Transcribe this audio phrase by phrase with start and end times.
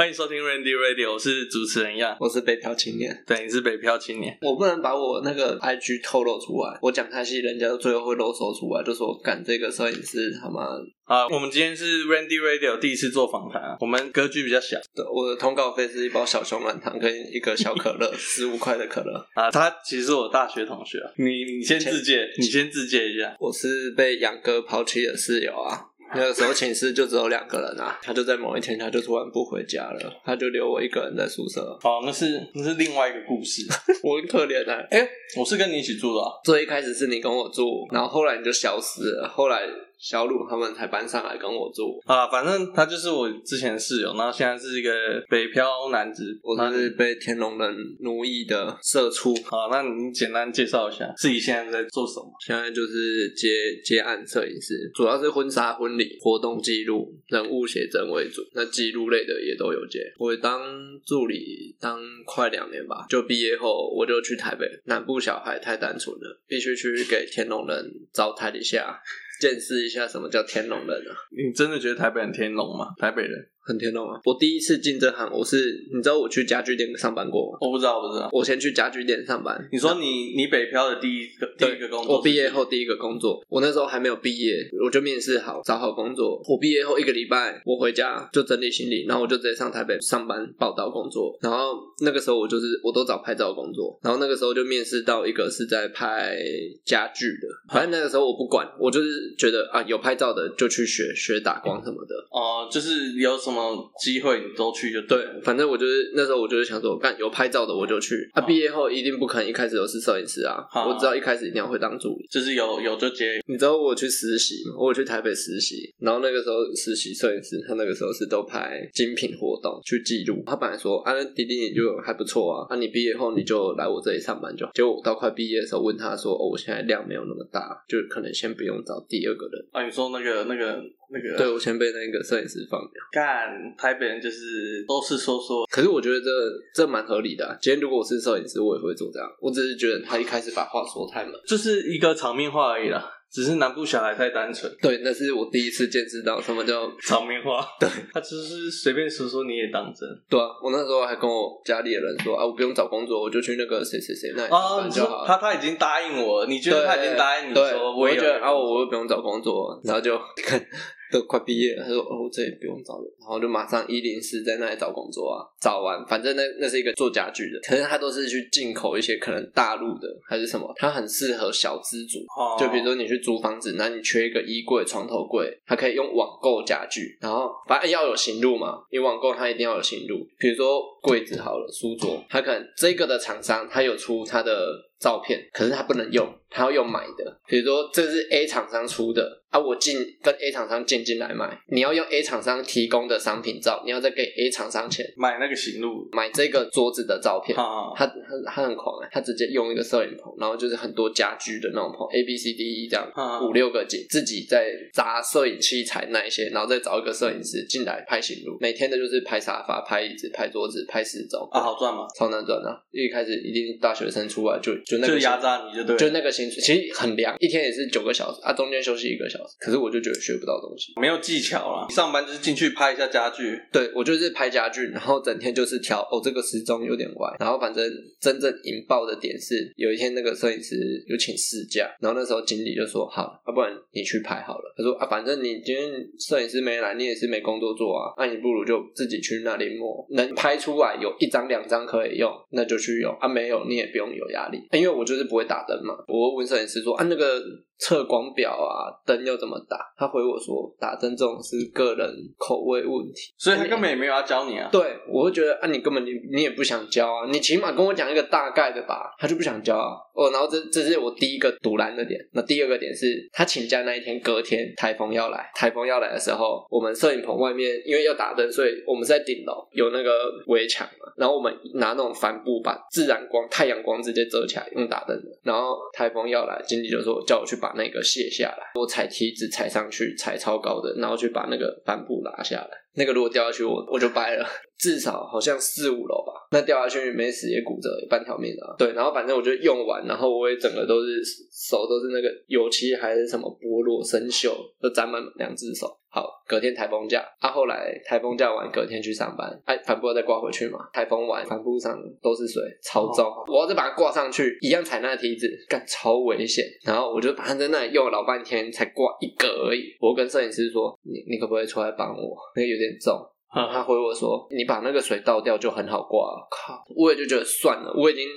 [0.00, 10.68] 欢迎收听 Randy Radio，我是主持人样，我是北漂青年，对，你是北漂青年，我不能把我那个 IG 透露出来，我讲太细，人家最后会露手出来，就说干这个摄影师他妈。
[11.04, 19.50] 啊，我们今天是 Randy Radio 第一次做访谈啊，我们格局比较小，对，我的通告费是一包小熊软糖跟一个小可乐， 十五块的可乐啊。
[19.50, 25.89] 他其实是我大学同学，你你先自介，你先自介一下，我是被杨哥抛弃的室友啊。
[26.14, 31.60] 那个时候寝室就只有两个人啊，他就在某一天他就突然不回家了，他就留我一个人在宿舍。
[31.82, 33.62] 哦，那是那是另外一个故事，
[34.02, 34.74] 我很可怜的。
[34.90, 39.62] 哎、欸，我是跟你一起住的啊，最一开始是你跟我住，然后后来你就消失了，后来。
[40.00, 44.90] 小鲁他们才搬上来跟我住啊，反正他就是我之前的室友，然后现在是一个
[45.28, 49.34] 北漂男子，我是被天龙人奴役的社畜。
[49.44, 52.32] 好，那你简单介绍一下自己现在在做什么？
[52.40, 53.48] 现在就是接
[53.84, 60.00] 接案摄影师，主要是婚纱、婚礼活动记录、人物写真为主，那记录类的也都有接。
[60.18, 60.62] 我当
[61.04, 64.66] 助理当快两年吧，就毕业后我就去台北。
[64.86, 68.98] 南部小孩太单纯了，必须去给天龙人招台底下。
[69.40, 71.16] 见识一下什么叫天龙人啊！
[71.30, 72.94] 你真的觉得台北人天龙吗？
[72.98, 73.48] 台北人。
[73.62, 74.20] 很天龙啊！
[74.24, 77.58] 我第一次进这行，我是你知道我去家具店上班过吗？
[77.60, 78.28] 我不知道，我不知道。
[78.32, 79.68] 我先去家具店上班。
[79.70, 82.16] 你说你你北漂的第一个第一个工作？
[82.16, 86.42] 我毕业后第一个工作，我那时候还没有毕业，我就面试好找好工作。
[86.48, 91.38] 我毕业后一个礼拜，我回家就整理行李，然后我就直接上台北上班报道工作。
[91.40, 96.36] 然后那个时候我就是我都找拍照工作，然后那个时候就面试到一个是在拍
[96.84, 97.72] 家具的。
[97.72, 102.16] 反正那个时候我不管，我就是觉得啊有拍照的就去学学打光什么的。
[102.32, 103.59] 哦、呃，就是有什么。
[103.98, 108.28] 机会你都去就对，反正我就是那时候我就是想说，干有拍照的我就去。
[108.32, 113.40] 啊，毕业后一定不可能一开始都是摄影师啊，我知道一开始一定要会当助理，就是有有就接。
[113.46, 114.76] 你知道我去实习吗？
[114.78, 120.42] 我去台北实习，然后那个时候实习摄影师他那个时候是都拍精品活动去记录。
[120.46, 124.72] 他本来说啊，弟弟你就还不错啊，啊你毕业后你就来我这里上班就好。
[124.72, 129.66] 结果我到快毕业的时候问他说，哦，我现在量没有那么大，就可能先不用找第二个人。
[129.72, 130.80] 啊，你说那个那个。
[131.12, 133.02] 那个，对，我先被那个摄影师放掉。
[133.10, 136.26] 干，台北人就是都是说说，可是我觉得这
[136.74, 137.56] 这蛮合理的啊。
[137.60, 139.28] 今天如果我是摄影师，我也会做这样。
[139.40, 143.10] 我只是觉得他一开始把话说太满，就是一个场面话而已啦。
[143.32, 144.68] 只是南部小孩太单纯。
[144.82, 147.64] 对，那是我第一次见识到什么叫 场面话。
[147.78, 150.08] 对，他只是随便说说你也当真。
[150.28, 155.04] 对啊，我那时候还跟我家里的人说啊，我不用找工作，我就去那个谁谁谁那里上班就。
[155.24, 160.60] 他他已经答应我，你觉得他已经答应你说，我也觉得啊，我又不用找工作，然后就看。
[161.10, 172.18] 都快毕业了，他说：“哦，这也不用找了。”然后就马上一零四在那里找工作啊，找完，反正那那是一个做家具的，可是他都是去进口一些可能大陆的还是什么，他很适合小资族。
[172.36, 180.26] 哦，就比如说你去租房子，那你缺一个衣柜、床头柜，他可以用网购家具，然后反正要有行路嘛，你网购他一定要有行路。
[180.38, 187.40] 比如说柜子好了，书桌，他可能这个的厂商他有出他的照片，可是他不能用，他要用买的。
[187.48, 189.40] 比如说这是 A 厂商出的。
[189.50, 197.58] 啊，我进跟 A 厂商进进来买，你要用 A 厂商提供的商品照，你要再给 A 厂商钱买那个行路，买这个桌子的照片。
[197.58, 198.14] 啊，他他
[198.46, 208.56] 他很狂啊，他直接用一个摄影棚，然后就是很多家居的那种棚，A B C D E 这样，啊、五六个景，自己在砸摄影器材那一些，然后再找一个摄影师进来拍行路。
[208.60, 211.40] 每天的就是拍沙发、拍椅子、拍桌子、拍四周。
[211.50, 212.06] 啊，好赚吗？
[212.16, 220.20] 超难赚的，一开始一定大学生出来就就那个就压榨你就对，就那个薪水其实很凉，一天也是九个小时啊，中间休息一个小时，可是我就觉得。
[220.20, 221.88] 学不到东西，没有技巧啦。
[221.88, 227.90] 上班就是进去拍一下家具，对，我就是拍家具，然后整天就是调哦，这个时钟有点歪，然后反正
[228.20, 230.76] 真正引爆的点是有一天那个摄影师
[231.06, 234.74] 有请事假，然后那时候经理就说好，要不然你去拍好了。
[234.76, 247.42] 他说啊，反正你今天摄影师没来，你也是没工作做啊，那你不如就自己去那里摸，能拍出来有一张两张可以用，那就去用啊，没有你也不用有压力，因为我就是不会打灯嘛，我问摄影师说啊那个。
[247.80, 249.78] 测光表啊，灯要怎么打？
[249.96, 252.08] 他回我说，打灯这种是个人
[252.38, 254.68] 口味问题，所以他根本也没有要教你啊。
[254.70, 259.14] 对，我会觉得啊，你根本你你也不想教啊，你起码跟我讲一个大概的吧。
[259.18, 259.96] 他就不想教啊。
[260.14, 262.20] 哦，然后这这是我第一个堵拦的点。
[262.32, 270.10] 那第二个点是他请假那一天，隔天台风要来，台风要来的时候，我们摄影棚外面因为要打灯，所以我们在顶楼有那个
[270.48, 271.10] 围墙嘛。
[271.16, 275.28] 然后我们拿那种帆布把自然光、太阳光直接遮起来，用打灯的。
[275.42, 282.70] 然后台风要来，经理就说叫我去把把那个卸下来，我踩梯子踩上去，踩超高的，然后去把那个帆布拉下来。
[282.94, 284.44] 那个如果掉下去，我我就掰了，
[284.80, 286.32] 至少好像四五楼吧。
[286.52, 288.74] 那掉下去没死也骨折，有半条命啊。
[288.78, 291.22] 对，然后反正我就用完，然后我也整个都是
[291.52, 294.50] 手都是那个油漆还是什么剥落生锈，
[294.80, 295.86] 都沾满两只手。
[296.12, 300.80] 好，隔天台风假，啊，后来台风假完，隔天去上班，哎、啊，帆布再挂回去嘛？
[300.92, 306.64] 台风完，帆布上都是水，超重，哦、我要再把它挂上去，一样踩那个梯子，干超危险。
[306.84, 309.94] 然后我就把它在那里用了老半天，才挂一个而已。
[310.00, 312.36] 我跟摄影师说：“你你可不可以出来帮我？
[312.56, 313.14] 那个有点重。
[313.54, 318.28] 嗯”他回我说：“你把那个水倒掉就很好挂。”靠，我也就觉得算了，我已经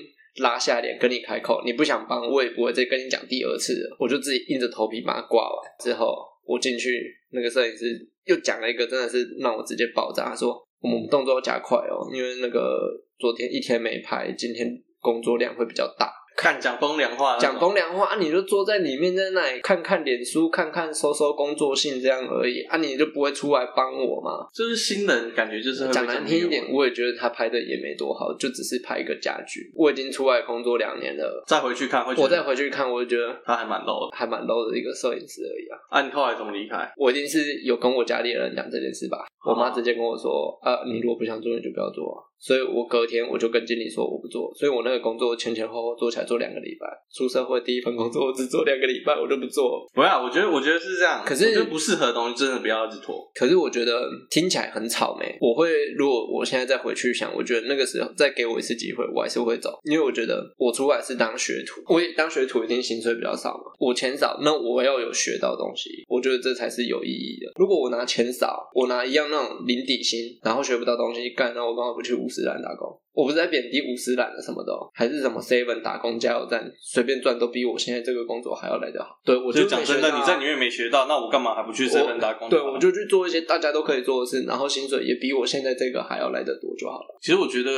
[0.42, 6.16] 拉下脸跟你开口，你不想帮我也不会再跟你讲第二次了，我就自己硬着头皮把它挂完之后。
[6.46, 7.86] 我进去，那个摄影师
[8.26, 10.26] 又讲了一个，真的是让我直接爆炸。
[10.26, 14.68] 他说：“我们动作要加快哦，因为那个昨天一天没拍，今天
[15.00, 18.16] 工作量会比较大。”看讲风凉话，讲风凉话啊！
[18.20, 22.78] 你就坐在里面，在那里看看脸书，看看收收工作信这样而已啊！
[22.78, 24.48] 你就不会出来帮我吗？
[24.54, 29.72] 就是新人感觉就是讲难听一点，我也觉得他拍的也没多好，就只是拍一个家具。
[29.76, 35.78] 我已经出来工作两年了，再回去看，我再回去看，我就觉得他还蛮 low 的，还蛮 low 的一个摄影师而已啊！
[35.90, 36.92] 啊，你后来怎么离开？
[36.98, 39.26] 我一定是有跟我家里人讲这件事吧？
[39.46, 46.86] 我妈直接跟我说：“啊，你如果不想做，你就不要做啊。”所以我隔天我就跟经理说我不做，所以我那个工作前前后后做起来做两个礼拜。
[47.16, 49.88] 出社会第一份工作我只做两个礼拜，我就不做。
[49.94, 51.24] 不要，我觉得我觉得是这样。
[51.26, 53.16] 可是我觉得不适合的东西真的不要一直拖。
[53.34, 55.38] 可是我觉得听起来很草莓。
[55.40, 63.72] 我会如果我现在再回去想，我觉得那个时候再给我一次机会，我还是会走，因为我觉得我出来是当学徒，我当学徒一定薪水比较少嘛。
[63.80, 67.52] 我钱少，那我要有学到东西，我觉得这才是有意义的。
[67.56, 72.90] 如果我拿钱少，我拿一样那种零底薪，然后学不到东西干，那我干嘛不去五十岚打工？
[73.14, 79.20] 我不是在贬低五十岚的什么的，还是什么 seven 打工加油站随便赚都比我现在这个工作还要来得好。
[79.24, 82.50] 对，我就讲真的，你在里面没学到，那我干嘛还不去 seven 打工？
[82.50, 87.20] 对，我就去做一些大家都可以做的事，然后薪水也比我现在这个还要来得多就好了。
[87.22, 87.72] 其实我觉得。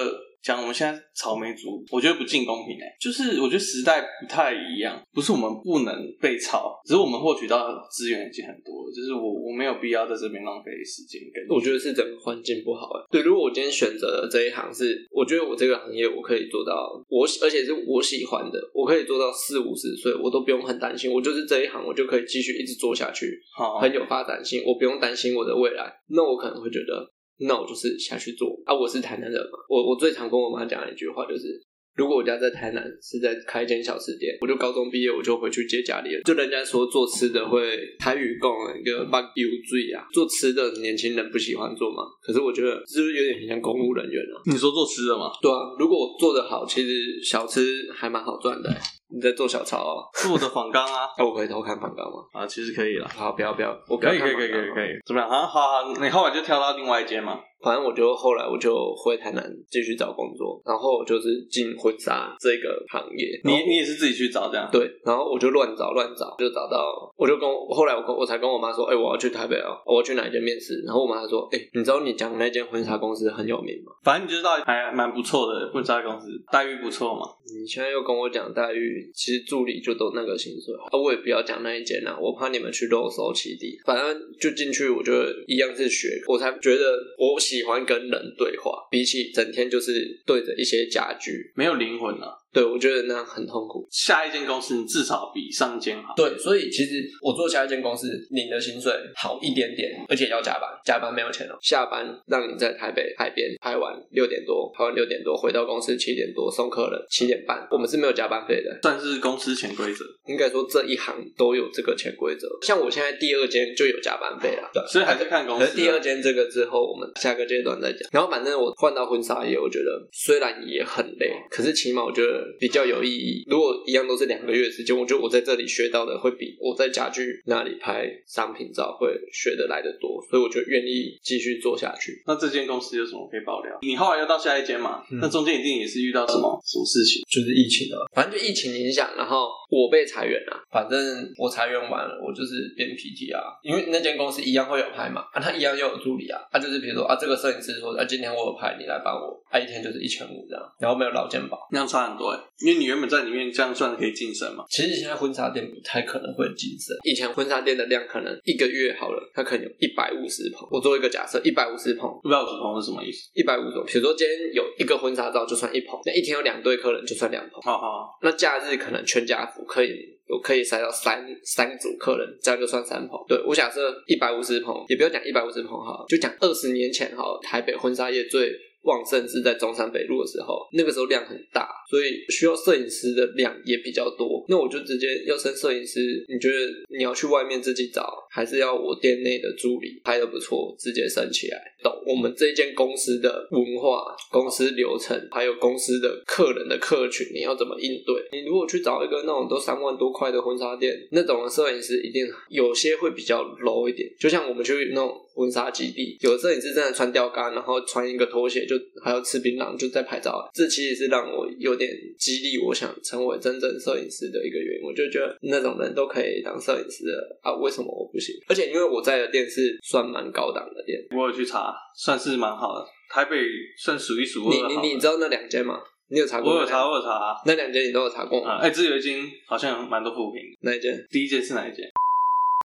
[0.46, 11.20] 讲我们现在草莓族，我觉得不尽公平哎、欸，就是我觉得时代不太一样，不是我们不能被炒，只是我们获取到资源已经很多了，就是我我没有必要在这边浪费时间。
[11.50, 13.08] 我觉得是整个环境不好哎、欸。
[13.10, 27.15] 对，如果我今天选择了这一行是，我觉得我这个行业我可以做到，我而且是我喜欢的，我可以做到四五十岁，我都不用很担心，我就是这一行，我就可以继续一直做下去，好，很有发展性，我不用担心我的未来，那我可能会觉得。
[27.40, 28.74] 那我就是下去做啊！
[28.74, 31.62] 我是台南人嘛，我我最常跟我妈讲的一句话就是。
[31.98, 36.22] 如果我家在台南，是在开一间小吃店，我就高中毕业我就回去接家里了。
[36.24, 42.04] 就人家说做吃的会台语讲一个把油水啊，做吃的年轻人不喜欢做嘛。
[42.22, 44.36] 可是我觉得是不是有点像公务人员啊？
[44.52, 45.32] 你说做吃的吗？
[45.42, 48.78] 对啊，如果我做得好，其实小吃还蛮好赚的、欸。
[49.14, 50.04] 你在做小抄啊？
[50.16, 51.08] 是我的仿纲啊？
[51.18, 52.24] 那 我可以偷看仿纲吗？
[52.34, 53.08] 啊，其实可以了。
[53.16, 54.90] 好，不要不要，我可以可以可以可以可以。
[55.06, 55.30] 怎么样？
[55.30, 57.40] 啊好好，你后来就跳到另外一间嘛。
[57.66, 63.42] 反正我就后来我就回台南继续找工作，然后我就是进婚纱这个行业。
[63.44, 64.70] 你你也是自己去找这样？
[64.72, 70.84] 对，然后我就乱找乱找，就找到，我就跟我后来我跟我才跟我妈说，哎、欸，我要去台北哦，我要去哪一间面试？
[70.86, 73.92] 然后我妈说，哎、欸，你知道你讲的那间婚纱公司很有名吗？
[74.04, 77.22] 反正你就知道还蛮不错的婚纱公司，待遇不错嘛。
[77.46, 83.80] 你现在又跟我讲待遇，其实助理就都那个薪水啊，我也不要讲那一间了，我怕你们去肉搜起底。
[83.86, 85.14] 反正就进去，我就
[85.48, 86.84] 一样是学，我才觉得
[87.18, 88.36] 我喜喜欢跟人。
[88.38, 92.45] 对话，比起整天就是对着一些家具，没有灵魂了。
[92.56, 93.86] 对，我觉得那样很痛苦。
[93.92, 96.14] 下一间公司你至少比上一间好。
[96.16, 101.58] 对，所以其实我做下一间公司领的薪水好一点点，而且要加班，加班没有钱哦。
[101.62, 110.06] 下班让你在台北海边拍完六点多，拍完六点多回到公司七点多送客人七点半，我们是没有加班费的，算是公司潜规则。
[110.28, 112.48] 应该说这一行都有这个潜规则。
[112.62, 115.76] 像我现在第二间就有加班费了，对，所以还是看公司。
[115.76, 118.08] 第二间这个之后，我们下个阶段再讲。
[118.12, 123.44] 然后反正我换到婚纱业，我觉得虽然也很累，可是起码我觉得比较有意义。
[123.48, 132.24] 如果一样都是两个月时间，我觉得我在这里学到的会比我在家具那里拍商品照会学的来的多，所以我就愿意继续做下去。
[132.26, 133.78] 那这间公司有什么可以爆料？
[133.82, 135.04] 你后来又到下一间嘛？
[135.12, 137.24] 嗯、那中间一定也是遇到什么什么事情？
[137.30, 140.64] 就是疫情了，反正就疫情影响，然后我被裁员了。
[140.72, 141.00] 反正
[141.38, 154.64] 我裁员完了，我就是变 PT 啊，因为那间公司一样会有拍嘛，啊，他一样又有助理啊，他、啊、就是比如说啊，这个摄影师说啊，今天我有拍，你来帮我，啊，一天就是一千五这样，然后没有劳健保，那样差很多哎，因为你原本在里面这样算可以晋升嘛？
[154.70, 156.96] 其实现在婚纱店不太可能会晋升。
[157.04, 160.68] 以前婚纱店的量可能一个月好了，它可能有一百五十棚。
[160.72, 163.30] 我做一个假设，一百五十棚，一百五十棚是什么意思？
[163.34, 167.62] 一百五十棚，比如说今天有一个婚纱照就算一棚，那一天有两对客人就算两棚。
[167.62, 169.90] 好好，那假日可能全家福可以
[170.28, 173.18] 我可以塞到三三组客人，这样就算三棚。
[173.28, 178.52] 对，我假设一百五十棚，也不要讲一百五十棚哈，就讲二十年前哈，台北婚纱业最。
[178.86, 184.46] 旺盛是在中山北路的时候，那个时候量很大，所以需要摄影师的量也比较多。
[184.48, 186.56] 那我就直接要升摄影师，你觉得
[186.96, 191.58] 你要去外面自己找，还是要我店内的助理拍得不错，直接升起来？
[191.84, 198.40] 懂我们这间公司的文化、公司流程，还有公司的客人的客群，你要怎么应对？
[198.40, 205.22] 你如果去找一个那种都三万多块的婚纱店，那种的摄影师一定有些会比较 low 一点，就像我们去那种。
[205.36, 214.86] 婚纱基地有的摄影师真的穿吊杆，然后穿一个拖鞋就还要吃槟榔就在拍照，这其实是让我有点激励，我想成为真正摄影师的一个原因。
[214.86, 218.34] 我就觉得那种人都可以当摄影师的啊，为什么我不行？
[218.48, 223.36] 而且因为我在的店是算蛮高档的店，我有去查，算是蛮好的，台北
[223.78, 224.70] 算数一数二。
[224.70, 225.80] 你你你知道那两间吗？
[226.08, 226.54] 你有查过？
[226.54, 227.36] 我有查，我有查。
[227.48, 228.60] 那两间你都有查过吗？
[228.62, 230.42] 哎、嗯，自由金好像有蛮多负评。
[230.62, 230.96] 哪一间？
[231.10, 231.84] 第一间是哪一间？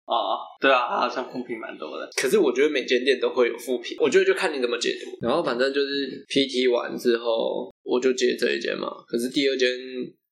[0.09, 2.09] 啊、对啊，他好像负评蛮多的。
[2.17, 5.19] 可是我觉得每间店都会有负评，我觉得就看你怎么解读。
[5.21, 8.89] 然后反正就是 PT 完之后，我就接这一间嘛。
[9.07, 9.69] 可是第二间，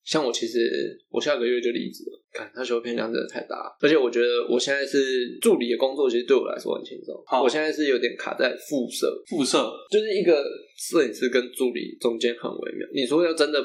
[0.03, 2.23] 像我其实我下个月就离职了。
[2.37, 7.15] 看他修片量真的太大，而且我觉得我现在是助理的工作，其实对我来说很轻松。
[7.27, 10.45] 好，我现在是有点卡在副摄，副摄就是一个
[10.77, 12.87] 摄影师跟助理中间很微妙。
[12.93, 13.59] 你说要真的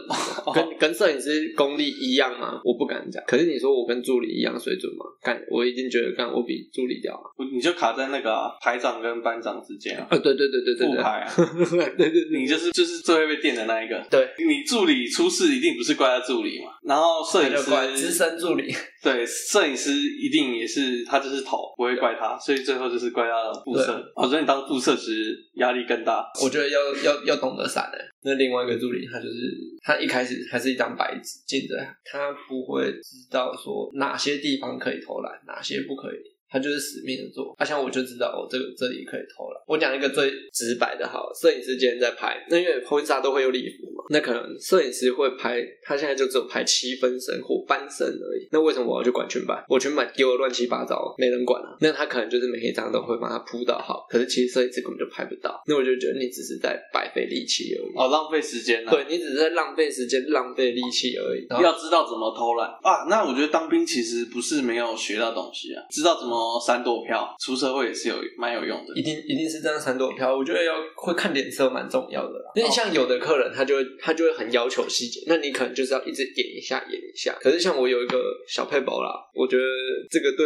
[0.53, 2.61] 跟跟摄影师功力一样吗？
[2.63, 3.21] 我不敢讲。
[3.27, 5.05] 可是你说我跟助理一样水准吗？
[5.21, 7.45] 干，我已经觉得干我比助理屌了。
[7.53, 10.07] 你就卡在那个排长跟班长之间啊？
[10.09, 11.27] 啊，对对对对对，副排啊，
[11.97, 14.01] 对对，你就是就是最会被电的那一个。
[14.09, 16.71] 对，你助理出事一定不是怪他助理嘛？
[16.83, 18.60] 然后摄影师资深助理。
[19.01, 24.11] 对，摄影师一定也是他就是头，不会怪他，所以最后就是怪他的副摄。
[24.15, 26.25] 哦，所以你当副摄时压力更大。
[26.43, 27.99] 我觉得要要要懂得闪哎。
[28.23, 36.17] 那另外一个助理，他就是他一开始还是一张白纸，进着他不会知道说哪些地方可以偷懒，哪些不可以。
[36.51, 39.63] 他就是死命的做，他、啊、像我就知道，我、哦、这个这里可以偷懒。
[39.65, 48.47] 我讲一个最直白的，好，摄影师今天在拍，那因为婚纱都会有礼服嘛，那可能摄影师会拍，他现在就只有拍七分身或半身而已。
[48.51, 49.63] 那为什么我要去管裙摆？
[49.69, 51.77] 我裙摆丢的乱七八糟，没人管啊。
[51.79, 55.63] 那他可能就是每一张都会把它铺到好，可是其实摄影师根本就拍不到。
[55.65, 58.91] 那我就觉得你只是在白费力气而已，哦，浪费时间、啊。
[58.91, 61.47] 对，你只是在浪费时间、浪费力气而已。
[61.63, 63.05] 要知道怎么偷懒啊？
[63.09, 67.33] 那我觉得当兵其实不是没有学到东西啊，知道怎么闪躲票。
[67.39, 70.35] 出社会也是有蛮有用的，一定一定是这样闪躲票。
[70.35, 72.51] 我觉得要会看脸色蛮重要的啦。
[72.55, 77.37] 因为像有的客人，他就会他就会很要求细节，那你可能就是要一直演一下演一下。
[77.39, 79.63] 可是像我有一个小配宝啦，我觉得
[80.09, 80.45] 这个对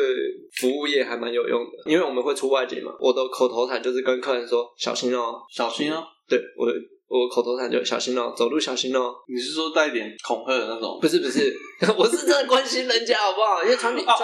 [0.58, 2.94] 服务业还蛮有用的，因为我们会出外景嘛。
[3.00, 6.04] 我的口头禅就是跟客人说小心哦，小心哦。
[6.28, 6.68] 对我。
[7.08, 9.14] 我口头禅就小心哦，走路小心哦。
[9.28, 10.98] 你是说带点恐吓的那种？
[11.00, 11.56] 不是不是，
[11.98, 13.62] 我是真的关心人家好不好？
[13.62, 14.18] 因为穿礼穿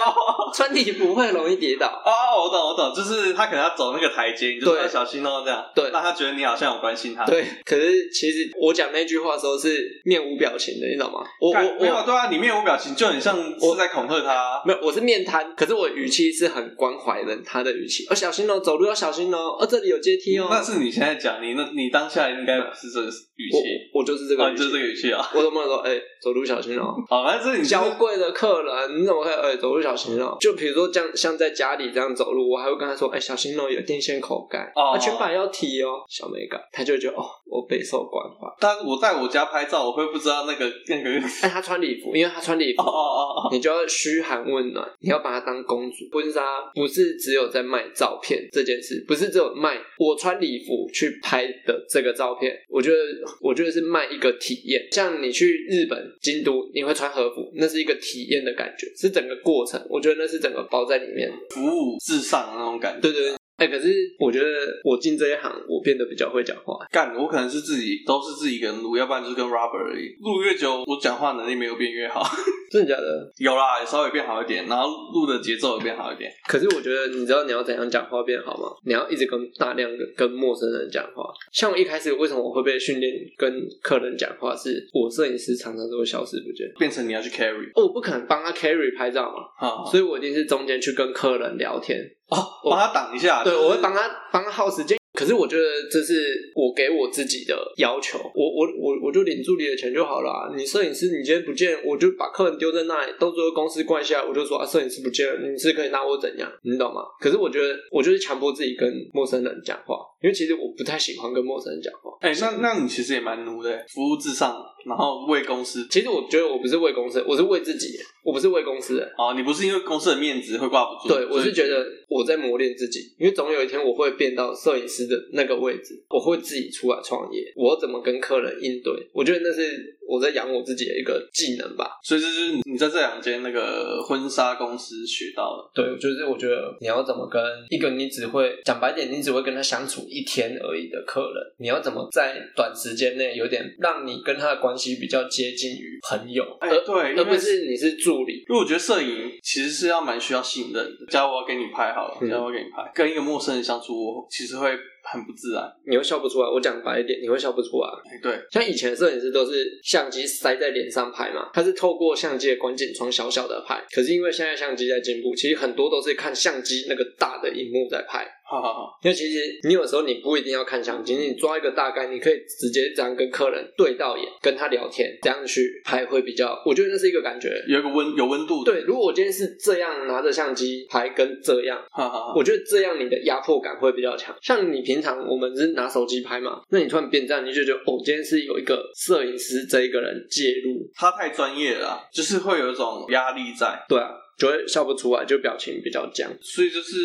[0.54, 1.86] 穿礼服会容易跌倒。
[1.86, 5.62] 哦，我懂我懂，就是他可能要走那个台阶，你就要小心哦，这样。
[5.74, 7.26] 对，让他觉得你好像有关心他。
[7.26, 11.20] 对，可是其实我讲那句话的时候是面无表情的，你知道吗？
[11.40, 14.62] 我我没有对啊，你面无表情就很像是在恐吓他。
[14.64, 18.06] 没有，我是面瘫，可是我语气是很关怀的，他的语气。
[18.08, 19.58] 哦，小心哦，走路要小心哦。
[19.60, 20.48] 哦，这里有阶梯哦。
[20.50, 23.06] 那是你现在讲，你那你当下应该是这个
[23.36, 23.58] 语气。
[23.92, 25.30] 我我就是这个，就是这个语气啊！
[25.34, 25.76] 我怎么说？
[25.80, 26.94] 哎，走路小心哦。
[27.10, 29.30] 好，反正是你娇贵的客人，你怎么会？
[29.30, 30.36] 哎，走路小心哦。
[30.40, 38.46] 就比如说，这样像在家里这样走路，我还会跟他说：“哎，小心哦，有电线口盖。”哦，裙摆要提哦，小美感，他就觉得哦，我备受关怀。
[38.60, 41.10] 但是我在我家拍照，我会不知道那个那个。
[41.42, 45.96] 哎，他穿礼服，因为他穿礼服，哦哦哦，你就要嘘寒问暖，你要把他当公主。
[46.12, 52.54] 婚纱不是只有在卖照片这件事，不是只有卖我穿礼服去拍的这个照片。
[52.68, 52.96] 我觉得。
[53.40, 59.84] 我觉得是卖一个体验，像你去日本京都，你会穿和服，那是一个体验的感觉，是整个过程。
[59.88, 63.00] 我觉得那是整个包在里面，服务至上的那种感觉。
[63.00, 63.41] 对对对。
[63.62, 64.46] 哎、欸，可是我觉得
[64.82, 66.84] 我进这一行，我变得比较会讲话。
[66.90, 70.16] 干，我可能是自己都是自己一个人录，要不然就是跟 Robert 而已。
[70.20, 72.24] 录越久，我讲话能力没有变越好。
[72.72, 73.32] 真的假的？
[73.38, 76.28] 有啦，稍微变好一点，然后录的节奏也变好一点。
[76.48, 78.66] 可是我觉得，你知道你要怎样讲话变好吗？
[78.84, 81.22] 你要一直跟大量的跟陌生人讲话。
[81.52, 87.68] 像我一开始为什么我会被训练跟客人讲话是，是我摄影师常常都会消失不见，变成你要去 carry。
[87.74, 92.00] 哦，我不可能帮他 carry 拍照嘛，好好，所以我一定是中间去跟客人聊天。
[92.28, 92.36] 哦，
[92.68, 93.44] 帮他挡一下。
[93.44, 94.98] 对，我会帮他帮他耗时间。
[95.12, 96.14] 可是我觉得这是
[96.56, 98.18] 我给我自己的要求。
[98.18, 100.48] 我我我我就领助理的钱就好了啊。
[100.56, 106.50] 你摄影师你今天不见，我就把客人丢在那里，到最后公司怪下来，我就说啊，摄影师不见了，你是可以拿我怎样？
[106.62, 107.02] 你懂吗？
[107.20, 112.16] 可是我觉得我就是强迫自己跟陌生人讲话，因为其实我不太喜欢跟陌生人讲话。
[112.20, 115.86] 哎、欸，那那你其实也蛮奴的，服务至上，然后为公司。
[115.90, 117.98] 其实我觉得我不是为公司，我是为自己。
[118.24, 119.12] 我不是为公司的。
[119.18, 121.14] 哦，你不是因为公司的面子会挂不住？
[121.14, 128.92] 对，我是觉得我在磨练自己，因为总有一天我会变到摄影师的那个位置，我会自己出来创业，我怎么跟客人应对？
[129.12, 131.98] 我觉得那是我在养我自己的一个技能吧。
[132.02, 135.72] 所以这是你在这两间那个婚纱公司学到了。
[135.74, 146.44] 对，就是我觉得你要怎么跟一个你只会讲白点，你只会跟他相处一天而已的客人，你要怎么在短时间内有点让你跟他的关系比较接近于朋友？
[146.60, 148.44] 哎，对，而不是你是助理。
[148.48, 151.06] 因为我觉得摄影其实是要蛮需要信任的。
[151.08, 154.76] 假如我要给你拍好了，假如我要给你拍，跟一个陌生人相处，我其实会。
[155.02, 156.48] 很不自然，你会笑不出来。
[156.48, 157.88] 我讲白一点，你会笑不出来。
[158.22, 163.82] 对，像以前的摄影师都是相机塞在脸上拍嘛，他是透过相机的观景窗小小的拍。
[163.90, 168.26] 可是因为现在相机在进步，其实很多都是看相机那个大的荧幕在拍。
[168.52, 176.62] 好好好，因为其实你有时候你不一定要看相机，你抓一个大概，你可以直接这样跟客人对到眼，跟他聊天，这样去拍会比较。
[176.66, 178.62] 我觉得那是一个感觉，有一个温有温度。
[178.62, 184.36] 对，如果我今天是这样拿着相机拍，跟这样，好好好，我觉得这样你的压迫感会比较强。
[184.42, 193.82] 像你平常我们是拿手机拍嘛，那你突然变这样，你就觉得哦，今天是有一个摄影师这一个人介入，他太专业了，就是会有一种压力在。
[193.88, 194.10] 对啊。
[194.42, 196.96] 就会笑不出来，就表情比较僵，所以就是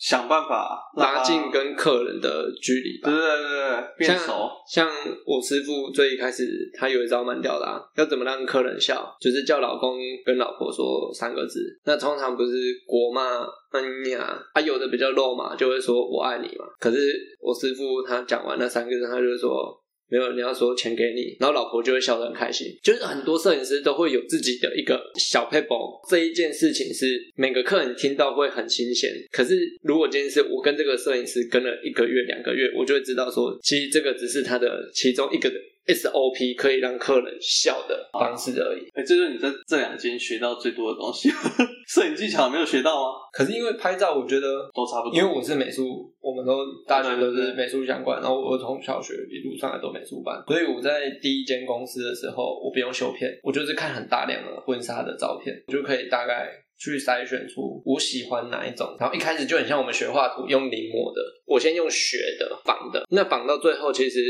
[0.00, 3.08] 想办法拉近跟客人的距离吧。
[3.08, 4.50] 对对对对，变熟。
[4.68, 4.90] 像
[5.24, 6.44] 我师傅最一开始，
[6.76, 9.96] 他有一招蛮屌的啊，要怎么让客人笑，就是叫老公
[10.26, 11.60] 跟老婆说三个字。
[11.84, 12.50] 那通常不是
[12.84, 16.64] 国骂恩呀，啊有的比较肉嘛，就会说我爱你嘛。
[16.80, 16.98] 可是
[17.40, 19.80] 我师傅他讲完那三个字，他就说。
[20.12, 22.66] 没有，你要说钱给你，然后老婆就会笑得很开心。
[22.82, 25.74] 就是很多摄影师都会有自己的一个小撇步，
[26.06, 29.10] 这一件事情是每个客人听到会很新鲜。
[29.30, 35.50] 可是如果今天是我跟这个摄影师跟了一个月、两个月，我就会知道说，其实这个只是他的其中一个
[35.86, 38.82] SOP，可以让客人笑的方式而已。
[38.94, 41.30] 哎，这就是你在这两间学到最多的东西。
[41.88, 43.18] 摄影技巧没有学到吗？
[43.32, 45.16] 可是因为拍照，我觉得都差不多。
[45.16, 56.48] 因为我是美术，我们都大学都是美术相关，然后我从小学一路上来都美术班，所以我在第一间公司的时候，我不用修片，我就是看很大量的婚纱的照片，我就可以大概
[56.78, 58.96] 去筛选出我喜欢哪一种。
[58.98, 64.20] 然后一开始就很像我们学画图用临摹的，我先用学的仿的，那仿到最后，其实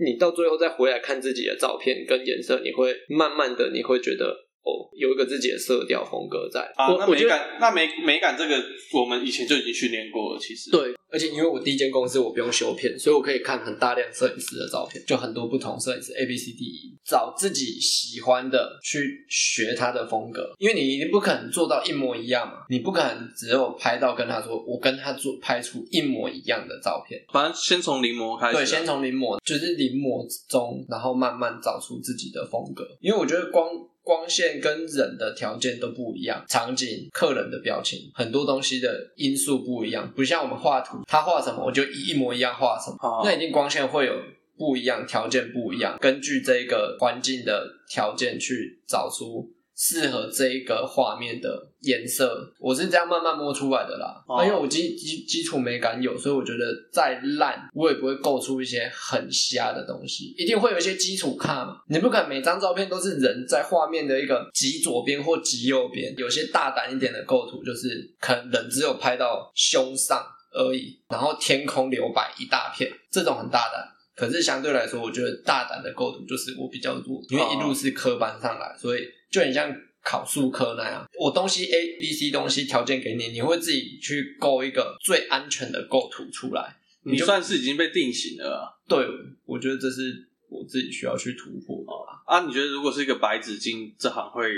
[0.00, 4.47] 你到最后再回来看自己的照片跟颜色，你会慢慢的你会觉得。
[4.96, 8.56] 有一个自己的色调风格在啊，那美感，那美美感这个，
[8.94, 10.38] 我们以前就已经训练过了。
[10.40, 20.52] 其实对，而且因为我第一间公司我不用修片，所以我可以看很大量摄影师的照片，就很多不同摄影师 A B C D E，找自己喜欢的去学他的风格。
[20.58, 27.20] 因为你一定不可能做到一模一样嘛，你不可能只有拍到跟他说，我跟他做拍出一模一样的照片。
[27.32, 32.84] 反正先从临摹开始，对，先从临摹，就是临摹中，然后慢慢找出自己的风格。
[33.00, 33.68] 因为我觉得光。
[34.08, 44.14] 光线跟人的条件都不一样，场景、客人的表情，很多东西的因素不一样，不像我们画图，他画什么我就一模一样画什么，那一定光线会有
[44.56, 49.46] 不一样，条件不一样，根据这个环境的条件去找出。
[49.78, 54.20] 适合这一个画面的颜色，我是这样慢慢摸出来的啦。
[54.26, 61.76] 哦、因为我基基基础美感有，所以我觉得再烂我也不会构出一些很瞎的东西，一定会有一些基础卡嘛。
[61.88, 73.88] 你不可能每张照片都是人在画面的一个极左边或极右边，有些大胆一点的构图就是可能人只有拍到胸上而已，然后天空留白一大片，这种很大胆。
[74.16, 79.02] 可是相对来说，我觉得大胆的构图就是我比较弱，因为一路是科班上来，所以。
[79.30, 86.76] 就很像考数科那样，我东西 A、B、C 东西条件给你，你会自己去构一个最安全的构图出来。
[87.02, 88.72] 你算是已经被定型了啊。
[88.88, 89.06] 对，
[89.44, 91.92] 我觉得这是我自己需要去突破的
[92.26, 92.40] 啊。
[92.46, 94.50] 你觉得如果是一个白纸巾这行，会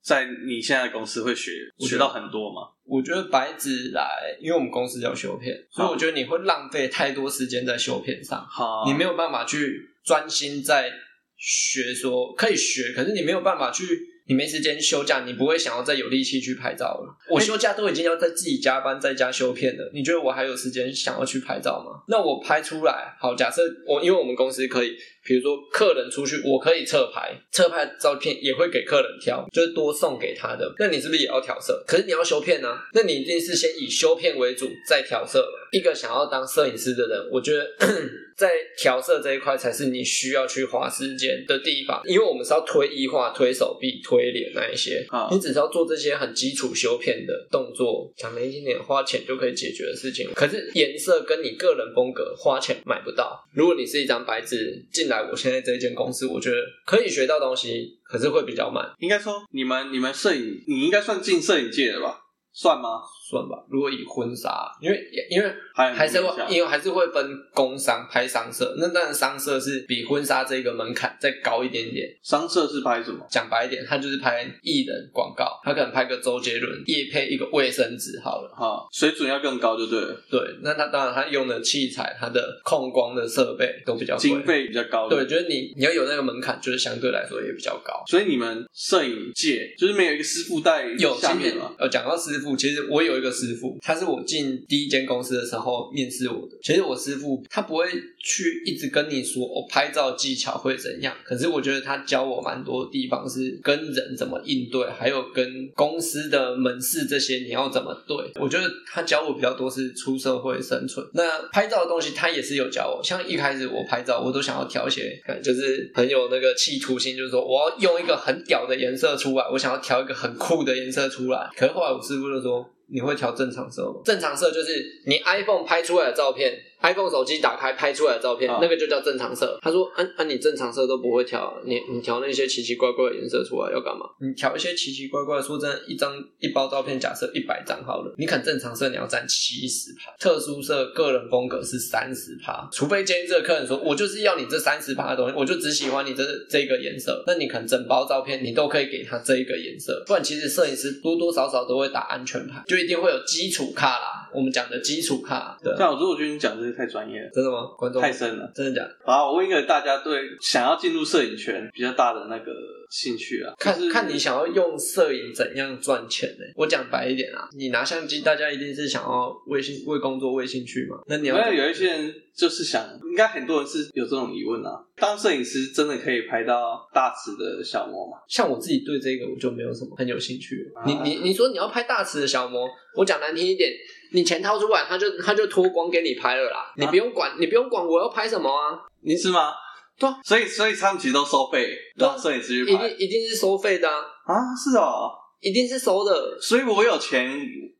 [0.00, 2.70] 在你现在的公司会学学到很多吗？
[2.84, 8.46] 我觉得白纸来，因为我们公司叫修片，所以我觉得你会浪费太多时间在修片上。
[8.48, 10.90] 好，你没有办法去专心在
[11.36, 14.11] 学，说可以学，可是你没有办法去。
[14.26, 17.16] 你没时间休假，你不会想要再有力气去拍照了。
[17.28, 19.90] 我休假都已经要在自己加班，在家修片了。
[19.92, 22.02] 你觉得我还有时间想要去拍照吗？
[22.08, 30.72] 那我拍出来，好，假设我，因为我们公司可以，比如说客人出去，我可以侧拍，侧拍照片也会给客人挑，就是多送给他的。
[30.78, 31.82] 那你是不是也要调色？
[31.86, 32.68] 可是你要修片呢？
[32.94, 35.46] 那你一定是先以修片为主，再调色。
[35.72, 37.66] 一个想要当摄影师的人，我觉得
[38.36, 50.28] 在调色这一块才是你需要去花时间的地方，因为我们是要推液化、推手臂、推脸那一些，啊，你只是要做这些很基础修片的动作，讲难听点，花钱就可以解决的事情。
[50.34, 53.42] 可是颜色跟你个人风格花钱买不到。
[53.54, 58.92] 如果你是一张白纸进来，我现在这间公司，我觉得可以学到东西，可是会比较慢。
[58.98, 62.18] 应该说，你们你们摄影，你应该算进摄影界的吧？
[62.52, 63.00] 算吗？
[63.32, 63.56] 算吧。
[63.70, 68.76] 如果以婚纱，因为因为还是会，因为还是会分工商拍商社。
[68.78, 72.06] 那当然商社是比婚纱这个门槛再高一点点。
[72.22, 73.26] 商社是拍什么？
[73.30, 78.54] 讲白一点，他就是拍艺人广告，他可能拍个周杰伦，夜配一个卫生纸好了。
[78.54, 80.14] 哈，水准要更高就对了。
[80.30, 85.08] 对，那他当然他用的器材，他的控光的设备都比较，经费比较高。
[85.08, 88.02] 对，就是你你要有那个门槛，就是相对来说也比较高。
[88.06, 91.72] 所以你们摄影界就是没有一个师傅带有下面吗？
[91.78, 96.58] 呃，讲到师傅，其实我有个师傅，他是我进第一间公司的时候面试我的。
[96.62, 97.86] 其实我师傅他不会
[98.18, 108.16] 去一直跟你说我拍照技巧会怎样，可是我觉得他教我蛮多地方是跟人怎么应对，还有跟公司的门市这些你要怎么对。
[108.40, 111.06] 我觉得他教我比较多是出社会生存。
[111.14, 121.50] 那拍照的东西他也是有教我，像一开始我拍照我都想要调一些，就是很有那个企图心，就是说我要用一个很屌的颜色出来，我想要调一个很酷的颜色出来。
[121.56, 122.68] 可是后来我师傅就说。
[122.92, 124.02] 你会调正常色吗？
[124.04, 126.52] 正常色就是你 iPhone 拍出来的照片。
[126.82, 129.58] iPhone 手机打开拍出来的照片，啊、那个就叫正常色。
[129.62, 134.06] 他说：“啊啊，你正常色都不会调，你你调那些奇奇怪怪的颜色出来要干嘛？
[134.20, 142.68] 你调一些奇奇怪怪的，说真的，一张一包照片，假设一百张好了，你肯正常色你要占七十趴，特殊色个人风格是三十趴。
[142.72, 150.02] 除非今天这个客人说，我就是要你这三十趴的东西，我就只喜欢你这这个颜色，那你可能整包照片你都可以给他这一个颜色。
[150.06, 154.21] 不然其实摄影师多多少少都会打安全牌，就一定会有基础卡啦。
[154.34, 155.76] 我们讲的基础卡，对。
[155.76, 157.66] 像我说，我觉得你讲这些太专业了，真的吗。
[157.76, 158.96] 观众太深了，真的假的？
[159.04, 162.52] 好，我问一个大家对想要进入摄影圈比较大的那个
[162.90, 166.44] 兴趣啊，看看你想要用摄影怎样赚钱呢？
[166.56, 170.98] 我讲白一点啊，你拿相机，大家一定是想要为兴为工作为兴趣嘛。
[171.06, 174.82] 那你要有一些人就是想，应该很多人是有这种疑问啊。
[174.96, 178.18] 当摄影师真的可以拍到大尺的小模吗？
[178.28, 180.70] 像我自己对这个我就没有什么很有兴趣。
[180.74, 183.70] 啊、你你你说你要拍大尺的小模，我讲难听一点。
[184.12, 188.78] 你钱掏出来，他就他就脱光给你拍了啦，啊、你不用管，你不用管我要拍什么啊？
[189.00, 189.52] 你是吗？
[189.98, 193.94] 对啊，所以所以他们其实都收费，让摄影师去拍，一定一定是收费的啊！
[194.26, 196.38] 啊，是哦，一定是收的。
[196.40, 197.30] 所以我有钱，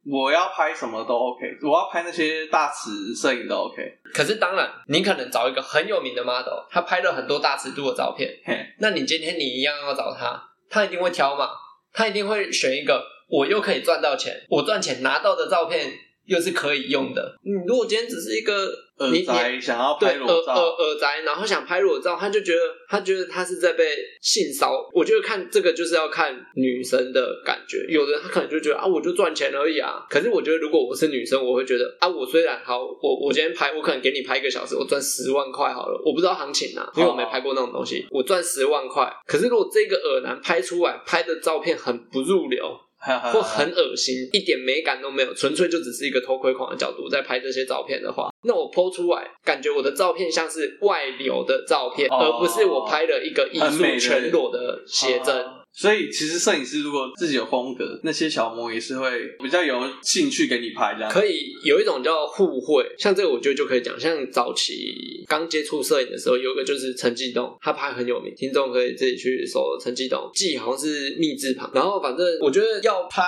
[0.04, 3.82] 我要拍什么都 OK，我要拍那些大尺摄影都 OK。
[4.12, 11.48] 可是当然，你可能找一个很有名的 model，他拍了很多大尺度的照片，嘿那你今天你一样要找他，他一定会挑嘛，
[11.92, 15.92] 他一定会选一个我又可以赚到钱，我赚钱拿到的照片。
[16.26, 17.36] 又是可以用的。
[17.44, 23.84] 嗯，如果今天只是一个耳宅想要拍裸照，耳耳宅，然后想拍裸照，他就觉得他觉得他是在被
[24.20, 24.88] 性骚。
[24.92, 27.84] 我觉得看这个就是要看女生的感觉。
[27.88, 30.06] 有的他可能就觉得啊，我就赚钱而已啊。
[30.08, 36.00] 可是我觉得如果我是女生，我会觉得啊，我虽然好，我我今天拍，我可能给你拍一个小时，我赚十万块好了。
[36.04, 38.06] 我不知道行情啊，因为我没拍过那种东西。
[38.10, 42.78] 我赚十万块，可是如果这个耳男拍出来拍的照片很不入流。
[43.32, 55.61] 或很恶心，一点美感都没有，纯粹就只是一个偷窥狂的角度在拍这些照片的话，那我 po 出来，感觉我的照片像是外流的照片，哦、而不是我拍了一个艺术全裸的写真。
[55.74, 59.08] 所以，其实摄影师如果自己有风格，那些小模也是会
[59.42, 61.08] 比较有兴趣给你拍的。
[61.08, 63.98] 可以有一种叫互惠，像这个我觉得就可以讲。
[63.98, 71.70] 像早期刚接触摄影的时候，有个就是陈继东，他拍很有名，听众可以自己去搜陈继东，继好像是密字旁。
[71.74, 73.24] 然后反正我觉得要拍，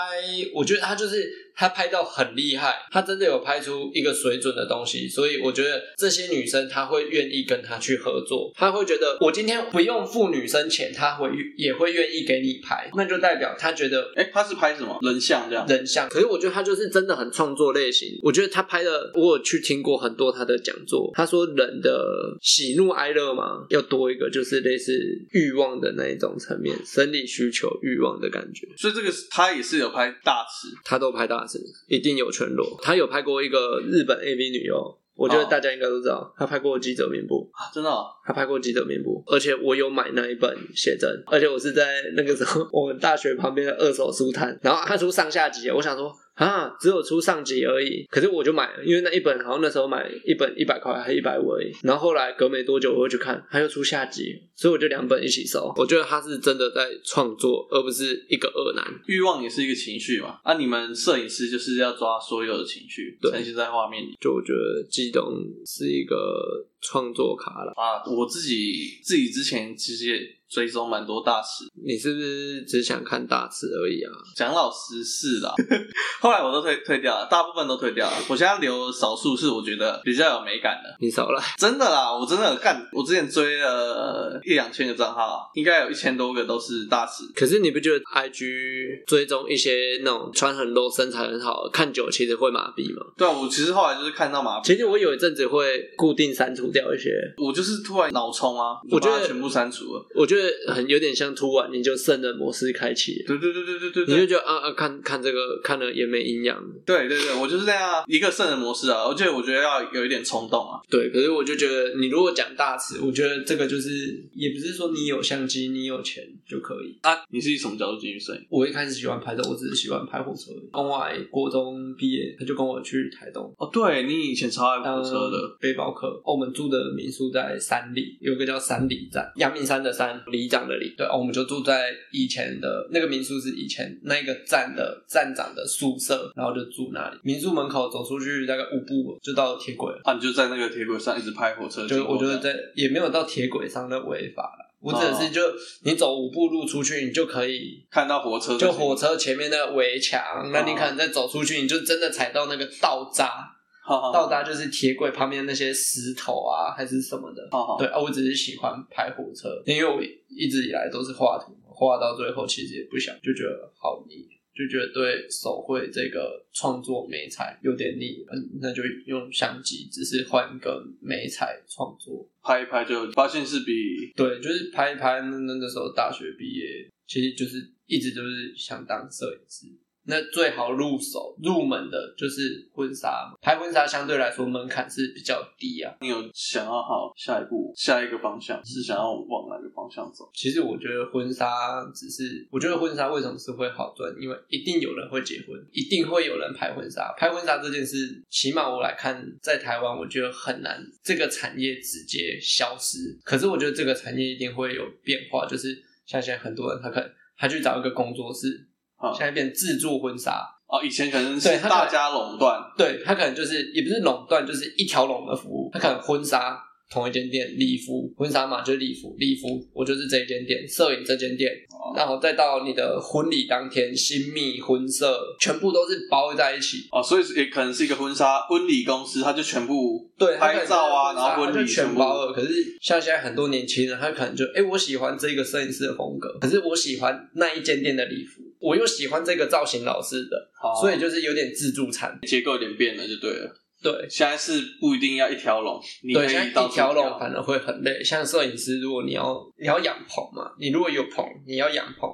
[0.53, 1.44] 我觉得他就是。
[1.57, 15.65] 他拍到很厉害，他真的有拍出一个水准的东西，所以我觉得这些女生她会愿意跟他去合作，她会觉得我今天不用付女生钱，她会也会愿意给你拍，那就代表他觉得，哎，他是拍什么人像这样？
[15.69, 18.19] 人像，可是我觉得他就是真的很创作类型。
[18.23, 24.93] 我觉得他拍的，我有去听过很多他的讲座，他说人的喜怒哀乐嘛，要多一个就是类似
[25.33, 28.67] 欲望的那一种层面，生理需求、欲望的感觉。
[28.77, 31.44] 所以这个他也是有拍大尺，他都拍大。
[31.89, 37.91] 一定有全裸，他有拍过一个日本 AV 女优，我觉得大家应该都知道，他拍过《记者面部》啊，真的，
[38.25, 46.15] 他拍过《记者面部》，而且我有买那一本写真，而且我是在那个时候我们大学旁边的二手书摊，然后他出上下集，我想说。
[46.35, 48.05] 啊，只有出上集而已。
[48.11, 51.71] 可是我就买了，因为那一本好像那时候买一本一百块还是一百五而已。
[51.83, 55.73] 然后后来隔没多久我又去看，他又出下集，所以我就两本一起收。
[55.77, 58.85] 我觉得他是真的在创作，而不是一个恶男。
[59.07, 64.17] 欲望也是一个情绪嘛，啊，你们摄影师就是要抓所有的情绪呈现在画面里。
[64.21, 70.21] 就我觉得激动是一个创作卡了啊，我自己自己之前其实也。
[70.55, 74.13] 追踪蛮多大师，你是不是只想看大师而已啊？
[74.37, 75.53] 蒋老师是啦，
[76.23, 78.17] 后来我都退退掉了，大部分都退掉了。
[78.29, 80.97] 我现在留少数是我觉得比较有美感的。
[81.01, 87.25] 你少来，真的啦，我真的干，我之前追了一两千个账号，应该有一千多个都是大师。
[87.35, 93.05] 可是你不觉得 IG 追踪一些那种穿很露、身材很好看久，其实会麻痹吗？
[93.19, 94.67] 对啊，我其实后来就是看到麻痹。
[94.67, 100.07] 其实我有一阵子会固定删除掉一些，我就是突然脑冲啊，我觉得全部删除了。
[100.15, 100.44] 我觉得。
[100.69, 116.99] 很有点像突然你就圣人模式开启，对对对对对对，你就觉得啊啊看看这个看了也没营养，对对对，我就是这样啊，一个圣人模式啊，而且我觉得要有一点冲动啊，对，可是我就觉得你如果讲大词，我觉得这个就是也不是说你有相机你有钱就可以。
[117.03, 118.41] 啊，你是以什么角度进去摄影？
[118.49, 120.53] 我一开始喜欢拍照，我只是喜欢拍火车。
[120.71, 123.53] 公外国中毕业，他就跟我去台东。
[123.59, 125.45] 哦，对你以前超爱火车的。
[125.61, 130.95] 背包客，我们住的民宿在三里，有个叫三里站，阳明山的山，里长的里。
[130.97, 137.19] 对，我们就住在以前的那个民宿，是以前那个站的站长的宿舍，然后就住那里。
[137.23, 140.01] 民宿门口走出去大概五步就到铁轨了。
[140.05, 141.87] 啊，你就在那个铁轨上一直拍火车？
[141.87, 144.65] 就我觉得在也没有到铁轨上的违法了。
[144.81, 145.41] 我指的是就
[145.85, 150.21] 你走五步路出去，你就可以看到火车，就火车前面那个围墙。
[150.53, 153.54] 那你可能再走出去，你就真的踩到那个道闸。
[153.87, 157.49] 道闸就是铁轨旁边那些石头啊，还是什么的。
[157.79, 168.25] 对啊，我只是喜欢拍火车，因为我一直以来都是画图，画到最后其实也不想，就觉得好腻，就觉得对手绘这个创作美材有点腻。
[168.33, 175.21] 嗯，那就用相机，只是换一个美彩创作，拍一拍就发现是比对，就是拍一拍。
[175.21, 179.67] 那那时候大学毕业，其实就是一直都是想当摄影师。
[180.07, 185.95] 那最好入手入门的就是婚纱，拍婚纱相对来说门槛是比较低啊。
[186.01, 190.31] 你有想要好下一步下一个方向是想要往哪个方向走？
[190.35, 194.15] 其实我觉得婚纱只是，我觉得婚纱为什么是会好赚？
[194.21, 197.15] 因为一定有人会结婚，一定会有人拍婚纱。
[197.17, 203.19] 拍婚纱这件事，起码我来看，在台湾我觉得很难这个产业直接消失。
[203.25, 208.69] 可是我觉得这个产业一定会有变化，就是像现在很多人他可能他去找一个工作室。
[209.13, 215.71] 现在变自助婚纱哦，以前可能是大家垄断，对，他可能就是也不是垄断，就是一条龙的服务。
[215.73, 216.59] 他可能婚纱
[216.91, 232.33] 同一间店，礼服婚纱嘛就是礼服，礼服我就是这一间店，摄影这间店，哦、然后再到你的婚礼当天，新密婚摄全部都是包在一起哦，所以也可能是一个婚纱婚礼公司，他就全部对拍照啊，然后婚礼全包了。
[232.33, 232.49] 可是
[232.81, 238.43] 像现在很多年轻人，他可能就哎、欸，我喜欢这个摄影师的风格，可是我喜欢那一间店的礼服。
[238.65, 243.55] 我又喜欢这个造型老师的，好所以就是有点自助餐，结构有点变了，就对了。
[243.83, 245.79] 对，现在是不一定要一条龙，
[246.15, 248.03] 对，现在一条龙反而会很累。
[248.03, 252.09] 像摄影师，如果你要你要养棚嘛，你如果有棚，你要养棚，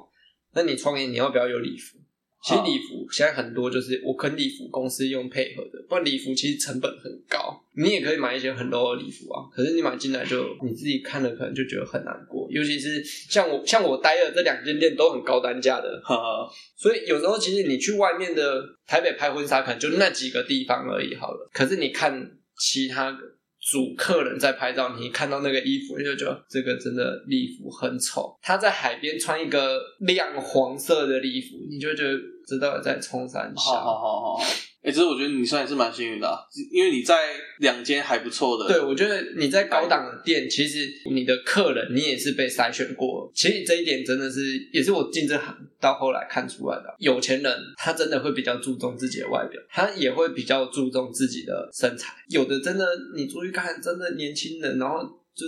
[0.53, 1.97] 那你创业你要不要有礼服？
[2.43, 7.61] 其实礼服现在很多就是我跟礼服公司用配合的，不然礼服其实成本很高。
[7.73, 16.49] 你也可以买一些很 low 的礼服啊，可是你买进来就你自己看了可能就觉得很难过，尤其是像我像我待的这两间店都很高单价的，哈哈。
[16.75, 21.49] 所以有时候其实你去外面的台北拍婚纱，可能就那几个地方而已好了。
[21.53, 23.15] 可是你看其他
[23.61, 28.35] 主客人在拍照，你看到那个衣服，你就觉得这个真的礼服很丑。
[28.41, 33.61] 他在海边穿一个亮黄色的礼服，你就觉得知道在冲三下。
[33.63, 34.43] 好好好。
[34.83, 36.39] 哎、欸，其实我觉得你算是蛮幸运的，啊，
[36.71, 37.15] 因为你在
[37.59, 38.67] 两间还不错的。
[38.67, 43.31] 对，我觉得你在高档的店，其实你的客人你也是被筛选过。
[43.35, 44.41] 其实这一点真的是，
[44.73, 46.95] 也是我进这行到后来看出来的。
[46.97, 52.15] 有钱人他真的会比较注重自己的外表，他也会比较注重自己的身材。
[52.29, 52.83] 有的真的，
[53.15, 55.03] 你注意看，真的年轻人，然后
[55.35, 55.45] 就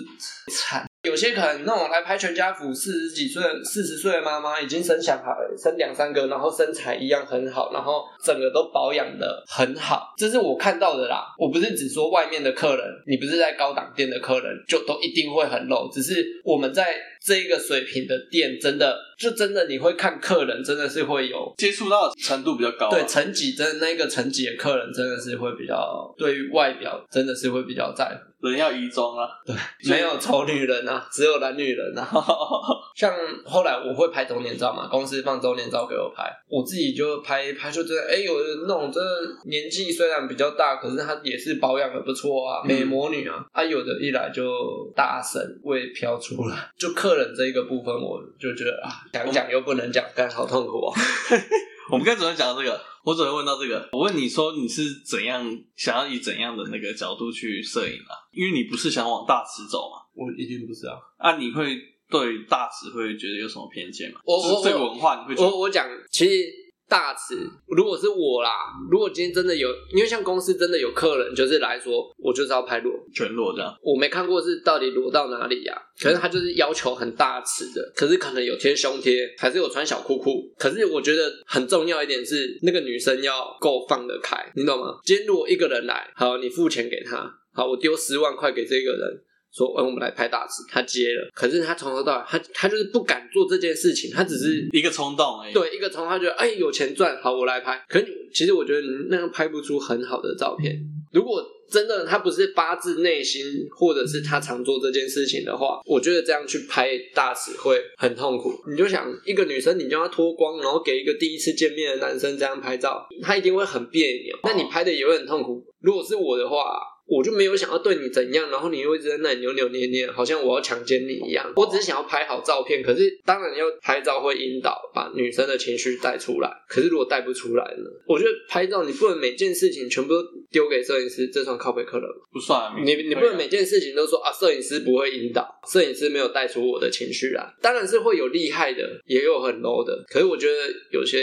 [0.47, 0.87] 惨。
[1.03, 11.25] 有些可能那种来拍全家福，四十几岁、四十岁的妈妈已经生小孩，生两三个，然后身材一样很好，然后整个都保养的很好，这是我看到的啦。
[11.37, 28.33] 我不是只说外面的客人，你不是在高档店的客人就都一定会很露，只是我们在这一个水平的店真的就真的你会看客人，真的是会有接触到程度比较高，对层级真的那个层级的客人真的是会比较对于外表真的是会比较在乎。
[28.43, 29.55] 人要移中啊，对，
[29.89, 32.05] 没有丑女人啊，只有懒女人啊。
[32.93, 33.13] 像
[33.45, 39.09] 后来我会拍周年照嘛，公司放周年照给我拍，我自己就拍拍，就真的哎，有的那种真的
[39.45, 43.45] 年纪虽然比较大，可是她也是保养的不错啊，美魔女啊。
[43.53, 44.51] 啊，有的一来就
[44.93, 50.99] 大神味飘出来，就客人这一个部分，我就觉得啊，讲讲又不能讲，但好痛苦啊。
[51.91, 52.81] 我们刚才怎么讲这个？
[53.05, 53.89] 我只能问到这个？
[53.91, 55.45] 我问你说你是怎样
[55.75, 58.17] 想要以怎样的那个角度去摄影啊？
[58.31, 60.01] 因为你不是想往大池走嘛？
[60.15, 60.97] 我一定不是啊！
[61.17, 61.77] 啊，你会
[62.09, 64.19] 对大池会觉得有什么偏见吗？
[64.25, 65.49] 我我这个文化你会觉得？
[65.51, 66.62] 我我讲，其实。
[66.93, 67.35] 大池，
[67.69, 68.51] 如果是我啦，
[68.87, 73.75] 如果今天真的有，因为像公司真的有客人，就是来说，我就是要拍裸，全裸这样。
[73.81, 75.81] 我没看过是到底裸到哪里呀、啊？
[75.99, 80.43] 可是他就是要求很大尺的，可是可能有贴胸贴，还是有穿小裤裤。
[80.59, 84.99] 可是我觉得很重要一点是，那个女生要够放得开，你懂吗？
[85.03, 89.23] 今天如果一个人来，好，你付钱给他，好，我丢十万块给这个人。
[89.53, 95.53] 说，哎，我们来拍大池，他接了，可是他从头到尾，他他就是不敢做这件事情，他只是一个冲动而已。
[95.53, 97.85] 对，一个冲动，他觉得，哎，有钱赚，好，我来拍。
[97.87, 100.75] 可是其实我觉得你那样拍不出很好的照片。
[101.11, 103.43] 如果真的他不是发自内心，
[103.77, 108.51] 或者是他常做这件事情的话，我觉得这样去拍大使会很痛苦。
[108.67, 114.35] 你就想一个女生，你叫她脱光，然后给一个第一次见面的男生这样拍照，他一定会很别扭。
[114.43, 115.63] 那你拍的也会很痛苦。
[115.81, 116.81] 如果是我的话。
[117.05, 121.51] 我就没有想要对你怎样，然后你又一直在那里扭扭捏捏，好像我要强奸你一样。
[121.55, 126.49] 我只是想要拍好照片，可是当然要拍照会引导把女生的情绪带出来。
[126.67, 127.83] 可是如果带不出来呢？
[128.07, 132.15] 我觉得拍照你不能每件事情全部都丢给摄影师，这算靠北客人吗？
[132.31, 132.75] 不算啊。
[132.83, 137.53] 你你不能每件事情都说啊，摄影师不会引导，摄影师没有带出我的情绪来。
[137.61, 140.03] 当然是会有厉害的，也有很 low 的。
[140.07, 141.19] 可是我觉得有些。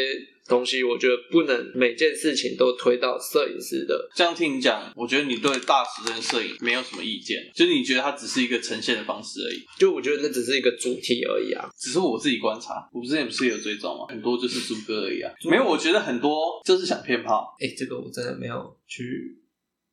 [0.51, 4.11] 东西我觉得不能每件事情都推到摄影师的。
[4.15, 9.63] 这样听你讲，我觉得你对大池这个摄影没有什么意见，就是你觉得它只是一个呈现的方式而已。
[9.79, 14.07] 就我觉得那只是一个主题而已啊，只是我自己观察，我之前不是有追踪吗？
[14.09, 17.57] 很多就是猪哥而已啊，没有，我觉得很多就是想骗炮。
[17.61, 19.39] 哎、欸，这个我真的没有去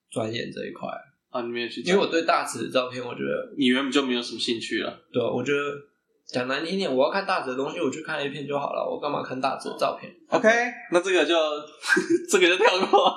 [0.09, 0.89] 钻研这一块
[1.29, 4.99] 啊，你没有去，因为我对大池的照片，我觉得你原本就没有什么兴趣了。
[5.13, 5.61] 对啊，我觉得。
[6.31, 8.85] 讲难听点，我要看大池的东西，我去看 A 片就好了。
[8.85, 10.49] 我干嘛看大池的照片？OK，
[10.91, 11.33] 那这个就
[12.29, 13.15] 这个就跳过，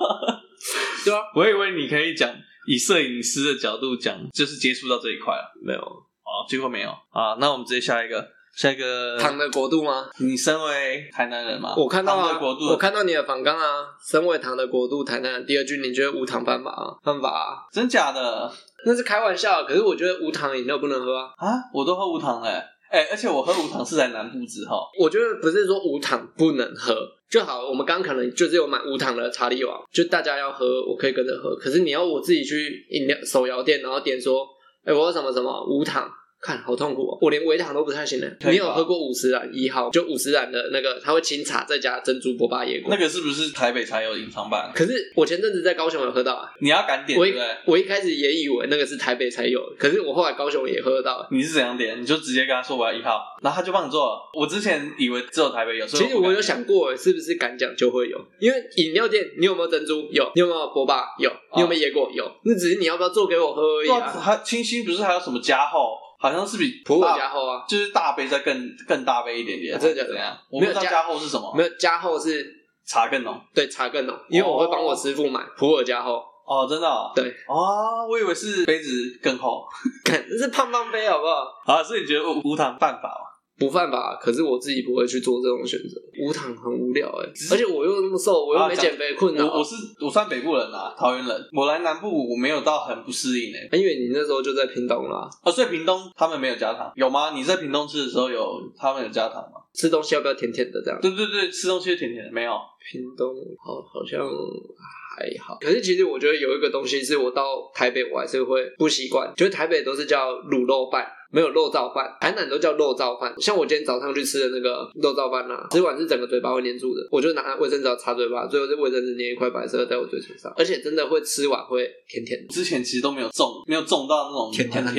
[1.04, 1.18] 对吧？
[1.34, 2.32] 我以为你可以讲
[2.66, 5.52] 以摄影师的角度讲，就是接触到这一块了。
[5.60, 7.36] 没有，哦，最后没有啊。
[7.40, 10.08] 那我们直接下一个，下一个糖的国度吗？
[10.18, 11.74] 你身为台南人吗？
[11.76, 13.86] 我看到啊，国度我看到你的访纲啊。
[14.08, 16.94] 身为糖的国度，台南第二句，你觉得无糖犯法啊？
[17.02, 17.66] 犯法啊？
[17.72, 18.52] 真假的？
[18.86, 19.64] 那是开玩笑。
[19.64, 21.32] 可是我觉得无糖饮料不能喝啊。
[21.38, 22.62] 啊，我都喝无糖嘞。
[22.90, 26.94] 哎、而且我喝无糖是在南部之后，我觉得不是说无糖不能喝
[27.30, 27.68] 就好。
[27.68, 31.54] 我们刚可能就是有买无糖的查理王，就大家要喝，我可以跟着喝。
[31.56, 34.44] 可是你要我自己去饮料手摇店，然后点说，
[34.84, 36.10] 哎、我要什么什么无糖。
[36.40, 38.26] 看好痛苦哦，我连微糖都不太行了。
[38.48, 39.90] 你有喝过五十岚一号？
[39.90, 42.90] 就五十岚的那个，它会清茶再加珍珠波霸椰果。
[42.90, 44.72] 那个是不是台北才有隐藏版？
[44.74, 46.50] 可是我前阵子在高雄有喝到啊。
[46.60, 47.46] 你要敢点我对不对？
[47.66, 51.28] 我一开始也以为那个是台北才有，可是我后来高雄也喝得到。
[51.30, 52.00] 你是怎样点？
[52.00, 54.30] 你就直接跟他说我要一号，然后他就帮你做了。
[54.32, 58.18] 我之前以为只有台北有，所以其实我有想过，是不是敢讲就会有？
[58.38, 60.08] 因为饮料店，你有没有珍珠？
[60.10, 60.24] 有。
[60.34, 61.04] 你有没有波霸？
[61.18, 61.30] 有。
[61.54, 62.10] 你有没有椰果？
[62.14, 62.24] 有。
[62.44, 64.00] 那只是你要不要做给我喝而已啊。
[64.00, 65.98] 还清新不是还有什么加厚？
[66.20, 69.78] 好像是比普洱加厚啊，就是大杯再更更大杯一点点。
[69.80, 70.18] 真的假的？
[70.18, 70.36] 样？
[70.50, 71.54] 我不知道加厚是什么？
[71.56, 72.46] 没有加厚是
[72.86, 74.14] 茶更浓，对，茶更浓。
[74.28, 76.22] 因为我会帮我师傅买普洱加厚。
[76.44, 76.86] 哦，真的？
[76.86, 77.24] 哦对。
[77.48, 78.90] 哦，我以为是杯子
[79.22, 79.64] 更厚，
[80.04, 81.44] 看这是胖胖杯，好不好？
[81.64, 83.29] 啊，所以你觉得无糖办法吗？
[83.60, 86.00] 不犯法，可是我自己不会去做这种选择。
[86.18, 89.46] 无糖很无聊哎、欸，而且我又那么瘦，我又没减肥困难。
[89.46, 91.48] 我我是我算北部人啊，桃园人。
[91.52, 95.28] 我来南部，我没有到很不适应哎、欸，因为你那时候就在屏东啦。
[95.44, 97.32] 哦，所以屏东他们没有加糖，有吗？
[97.34, 99.60] 你在屏东吃的时候有他们有加糖吗？
[99.74, 100.98] 吃东西要不要甜甜的这样？
[101.00, 102.52] 对对对，吃东西甜甜的没有。
[102.90, 111.06] 屏东好好像还好，可是其实我觉得有一个东西是我到台北我还是会不习惯，就是台北都是叫卤肉饭。
[111.30, 113.34] 没有肉燥饭，台南都叫肉燥饭。
[113.38, 122.52] 像我今天早上去吃的那个肉燥饭呐，吃完是整个嘴巴会黏住的，我就拿卫生纸擦嘴巴，最后这卫生纸粘一块白色在我嘴唇上，而且真的会吃完会甜甜的。
[122.52, 124.90] 之前其实都没有中，没有中到那种甜甜的。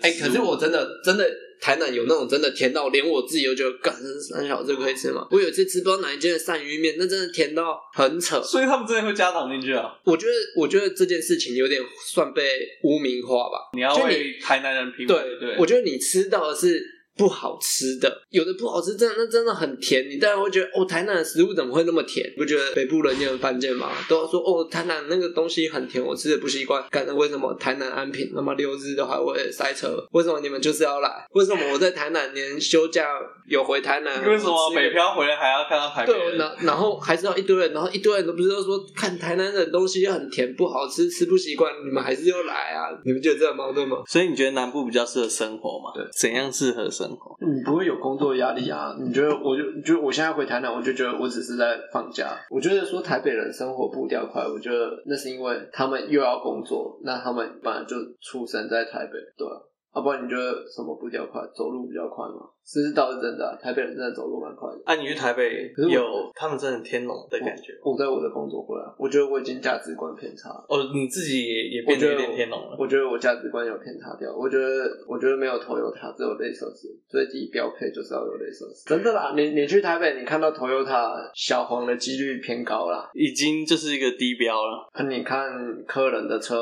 [0.00, 1.28] 哎、欸，可是我真的真的。
[1.60, 5.26] 台南有那种真的甜到连我自己都觉得，干三小这个可以吃吗？
[5.30, 8.40] 我有一次吃不知道哪一间的鳝鱼面，那真的甜到很扯。
[8.42, 9.98] 所以他们真的会加糖进去啊？
[10.04, 12.42] 我觉得，我觉得这件事情有点算被
[12.84, 13.70] 污名化吧。
[13.74, 16.80] 你要为台南人评，对对，我觉得你吃到的是
[17.16, 20.08] 不好吃的，有的不好吃，真的那真的很甜。
[20.08, 22.30] 你当然会觉得哦，台南的食物怎么会那么甜？
[22.36, 23.90] 不觉得北部人也很犯贱吗？
[24.08, 26.84] 都要说哦，台南那个东西很甜，我吃的不习惯。
[26.90, 30.06] 感觉为什么台南安平那么六日的话会塞车？
[30.12, 31.26] 为什么你们就是要来？
[31.32, 33.08] 为什么我在台南连休假
[33.48, 34.28] 有回台南？
[34.28, 36.12] 为什么北漂回来还要看到台北？
[36.12, 42.90] 对，然然后还是要一堆人，然后一堆人都不是都说看台南的东西很甜不好吃，吃不习惯，你们还是要来啊？
[43.06, 44.02] 你们觉得这样矛盾吗？
[44.06, 45.92] 所以你觉得南部比较适合生活吗？
[45.94, 47.34] 对，怎样适合生活？
[47.40, 48.94] 你不会有工作压力啊？
[49.00, 49.28] 你觉得？
[49.30, 52.36] 我就觉得我现在回台南，我就觉得我只是在放假。
[52.50, 59.54] 我觉得说台北人生活步调快，我觉得那是因为他们又要工作，那他们本来就出生在台北，对啊。
[59.94, 61.40] 要不然你觉得什么步调快？
[61.56, 62.46] 走路比较快吗？
[62.68, 64.78] 这是倒是真的、啊，台北人真的走路蛮快的。
[64.84, 67.92] 啊，你去台北有他们真的很天龙的感觉我。
[67.92, 70.64] 我在我的工作过来，我觉得我已经价值观偏差了。
[70.68, 72.76] 哦，你自己也也变得有点天龙了。
[72.78, 74.30] 我觉得我价值观有偏差掉。
[74.36, 78.84] 我觉得我觉得没有 Toyota，只有雷克萨斯，所以第一标配就是要有雷克萨斯。
[78.86, 84.86] 真的啦，你你去台北，你看到 Toyota 小黄的几率偏高啦，已经就是一个低标了。
[84.92, 85.48] 啊，你看
[85.86, 86.54] 客人的车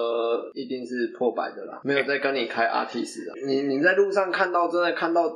[0.54, 3.46] 一定是破百的啦，没有在跟你开 Artis 的。
[3.46, 5.28] 你你在路上看到真的看到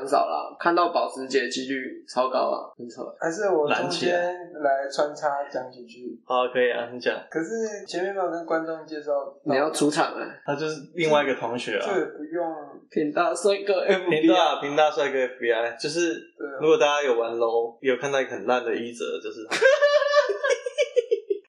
[0.00, 0.72] 很少啦，看。
[0.72, 3.02] 到保时捷几率超高啊，很扯。
[3.20, 4.10] 还是我中间
[4.54, 6.18] 来穿插讲几句？
[6.24, 7.14] 好，可以啊，你讲。
[7.30, 9.12] 可是前面没有跟观众介绍，
[9.44, 10.26] 你要出场啊？
[10.46, 11.84] 他就是另外一个同学啊。
[11.84, 12.56] 对，不用。
[12.88, 16.22] 平大帅哥 FBI，品大帅哥 FBI，就是
[16.58, 19.56] 如果大家有玩 LOL，有看到一个很烂的一折，就是他。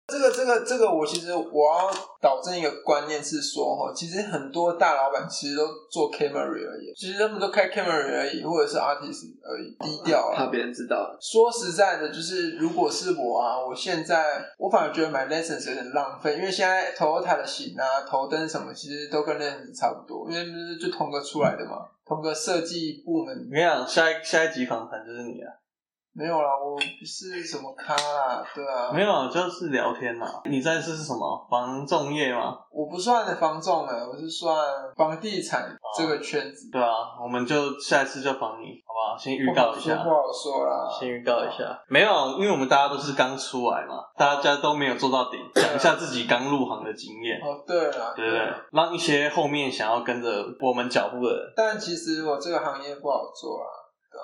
[0.10, 11.16] 这个这个这个，我其实我要导正一个观念是说哈，其实很多大老板其实都做 camera 而已，其实他们都开 camera 而已，或者是 Artist 而已，低调啊，怕别人知道。
[11.22, 23.48] 说实在的，就是如果是我啊，我现在我反而觉得买 Lessons 有点浪费，因为现在 Toyota 的型啊、头灯什么，其实都跟 Lessons 差不多，因为不是就同个出来的嘛，同个设计部门。
[23.50, 25.54] 你想，下一下一集访谈就是你啊。
[26.14, 30.42] 没有啦，我不是什么咖啦，对啊，没有，就是聊天啦。
[30.46, 32.58] 你在是什么房仲业吗？
[32.72, 34.54] 我不算的房仲哎，我是算
[34.98, 36.70] 房地产这个圈子。
[36.72, 36.90] 对啊，
[37.24, 39.18] 我们就下一次就访你，好不好？
[39.18, 40.90] 先预告一下，不好说啦。
[41.00, 47.40] 先预告一下，没有，因为我们大家都是刚出来嘛，大家都没有做到顶， 讲一下自己刚入行的经验。
[47.40, 51.54] 哦，对啊，对对，让一些后面想要跟着我们脚步的人。
[51.56, 53.79] 但其实我这个行业不好做啊。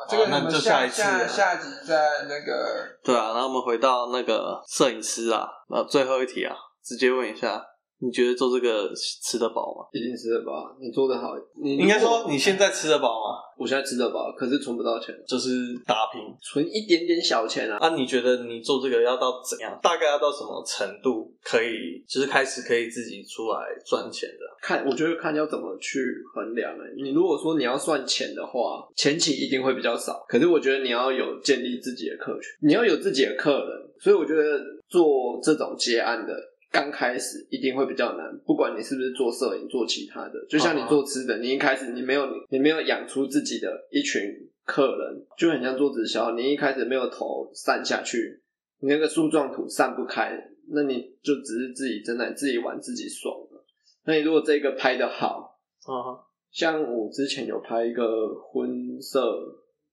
[0.09, 7.63] 这个那就下一次下下集在那个对啊，然后我们回到那个摄影师啊，那最后一题啊，直接问一下，
[7.99, 9.87] 你觉得做这个吃得饱吗？
[9.93, 13.39] 一定吃得饱，你做得好，你应该说你现在吃得饱吗？
[13.57, 15.49] 我现在吃得饱，可是存不到钱，就是
[15.85, 17.77] 打拼，存一点点小钱啊。
[17.79, 19.79] 啊，你觉得你做这个要到怎样？
[19.81, 24.43] 大概要到什么程度可以，就是开始可以自己出来赚钱的？
[24.61, 25.99] 看，我觉得看要怎么去
[26.33, 27.01] 衡量欸。
[27.01, 30.25] 你如果说你要算钱的话，前期一定会比较少。
[30.27, 36.33] 可是我觉得你要有建立自己的客群，你要有自己的客人，所以我觉得做这种接案的。
[36.75, 44.21] 刚开始一定会比较难，不管你是不是做摄影、做其他的，就像你做吃的，你一开始你没有你没有养出自己的一群
[44.65, 48.41] 客人，就很像做直销，你一开始没有头散下去，
[48.81, 50.37] 你那个树状图散不开，
[50.73, 53.65] 那你就只是自己真的自己玩自己爽了。
[54.03, 56.19] 那你如果这个拍的好，啊，
[56.51, 59.33] 像我之前有拍一个婚摄，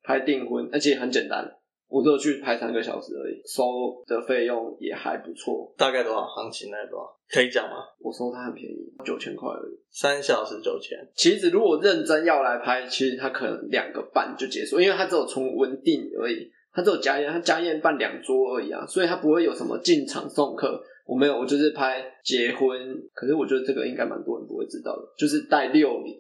[0.03, 1.59] 拍订婚，而且很简单。
[1.93, 5.71] 我只有去拍三个小时而已，收的费用也还不错。
[5.77, 6.25] 大概多少？
[6.25, 7.05] 行情大概多少？
[7.29, 7.85] 可以讲吗？
[8.01, 9.79] 我收他很便宜，九千块而已。
[9.91, 10.99] 三小时九千。
[11.15, 20.83] 其实如果认真要来拍，其实他可能两个半就结束，因为他只有从文定而已，他只有家宴，他家宴办两桌而已啊，所以他不会有什么进场送客。
[21.05, 22.71] 我没有，我就是拍结婚。
[23.13, 26.19] 可是我觉得这个应该蛮多人不会知道的，就是带六礼。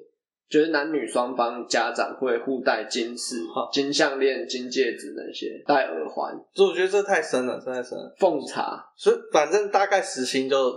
[0.53, 3.37] 就是男女双方家长会互戴金饰、
[3.73, 6.39] 金项链、金戒指那些，戴耳环。
[6.53, 8.15] 所以我觉得这太深了，这太深了。
[8.19, 10.71] 奉茶，所以反正大概时薪就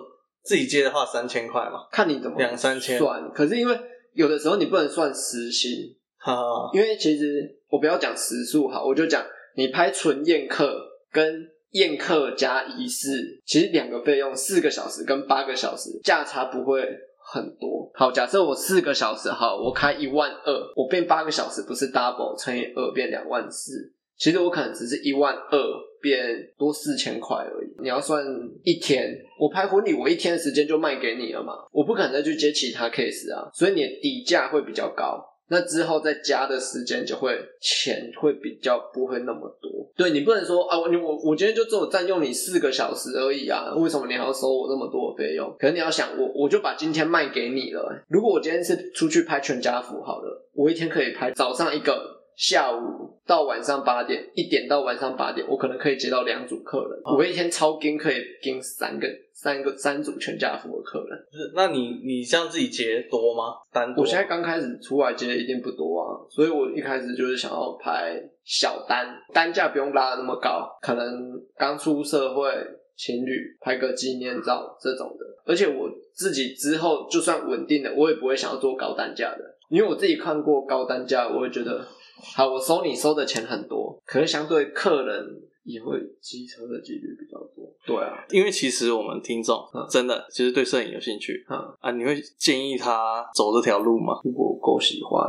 [0.43, 3.29] 自己接的话三千块嘛，看你怎么两三千算。
[3.33, 3.77] 可是因为
[4.13, 6.33] 有的时候你不能算时薪， 哈，
[6.73, 16.81] 因为其实我不要讲时数哈，我就讲你拍纯宴客跟宴客加仪式，其实两个费用四个小时跟八个小时价差不会
[17.25, 17.89] 很多。
[17.93, 23.91] 好，假设我四个小时，哈，我开一万二，我变八个小时，不是 double 乘以二变两万四。
[24.17, 25.59] 其实我可能只是一万二
[26.01, 26.19] 变
[26.57, 27.75] 多四千块而已。
[27.81, 28.23] 你要算
[28.63, 35.21] 一天，我拍婚礼，我一天的时间就卖给你了嘛，我不可能再去接其他 case 啊，所以你的底价会比较高。
[35.47, 39.69] 那之后再加的时间就会钱会比较不会那么多。
[39.95, 45.55] 对，你不能说啊，我我我今天就只有占用你四个小时而已啊，为什么你还要收我那么多费用？
[45.59, 48.03] 可能你要想，我我就把今天卖给你了。
[48.07, 52.14] 如果我今天是出去拍全家福，好了，我一天可以拍早上一个。
[52.35, 57.01] 下午到晚上八点，一点到晚上八点，我可能可以接到两组客人。
[57.17, 61.17] 我一天超跟可以跟三个、三个、三组全家福的客人。
[61.31, 63.55] 是，那你你这样自己接多吗？
[63.71, 64.03] 单多？
[64.03, 72.51] 我现在刚开始出来接一定不多啊，所以我一开始就是想要拍小单，单价不用拉的那么高，可能刚出社会
[72.95, 75.25] 情侣拍个纪念照这种的。
[75.47, 81.85] 而且我自己之后就算稳定了，我也不会想要做高单价的，因为我自己看过高单价，我会觉得。
[82.33, 85.23] 好，我收你收的钱很多，可是相对客人
[85.63, 87.69] 也会机车的几率比较多。
[87.85, 89.59] 对啊，因为其实我们听众
[89.91, 94.21] 真的其实对摄影有兴趣，嗯啊，你会建议他走这条路吗？
[94.23, 95.21] 如果够喜欢，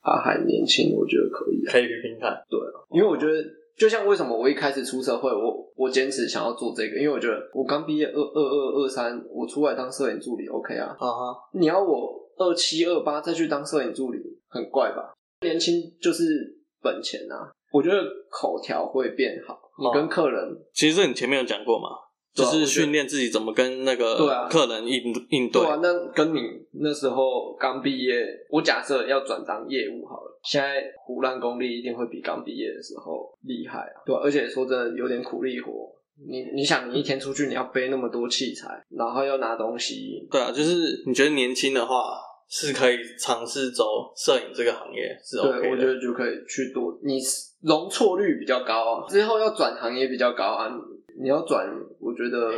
[0.00, 2.40] 他还年轻，我觉得可以，可以拼拼看。
[2.48, 3.44] 对啊，因为我觉得
[3.76, 14.18] 就像为什么我一开始出社会，我我坚持想要做这个，因为我觉得我刚毕业二二二二三，我出来当摄影助理，OK 啊，啊哈，你要我二七二八再去当摄影助理，
[14.48, 15.12] 很怪吧？
[15.42, 16.24] 年轻就是
[16.82, 17.50] 本钱啊！
[17.70, 21.88] 我觉得口条会变好，你跟客人，哦、其实你前面有讲过嘛，
[22.34, 25.62] 就是训练自己怎么跟那个客人应应对。
[25.62, 26.40] 对啊，那跟你
[26.80, 34.02] 那时候刚毕业，我假设要转当业务好了，现在胡乱功力一定会比刚毕业的时候厉害啊！
[34.06, 35.94] 对啊，而且说真的有点苦力活。
[36.26, 40.26] 你你想，你一天出去你要背那么多器材，然后要拿东西。
[40.30, 41.94] 对啊，就是你觉得年轻的话。
[42.48, 43.84] 是可以尝试走
[44.16, 47.18] 摄影这个行业，是 OK 我觉得就可以去多，你
[47.60, 49.06] 容错率比较高啊。
[49.08, 50.70] 之后要转行也比较高啊，
[51.20, 51.68] 你要转，
[52.00, 52.50] 我觉得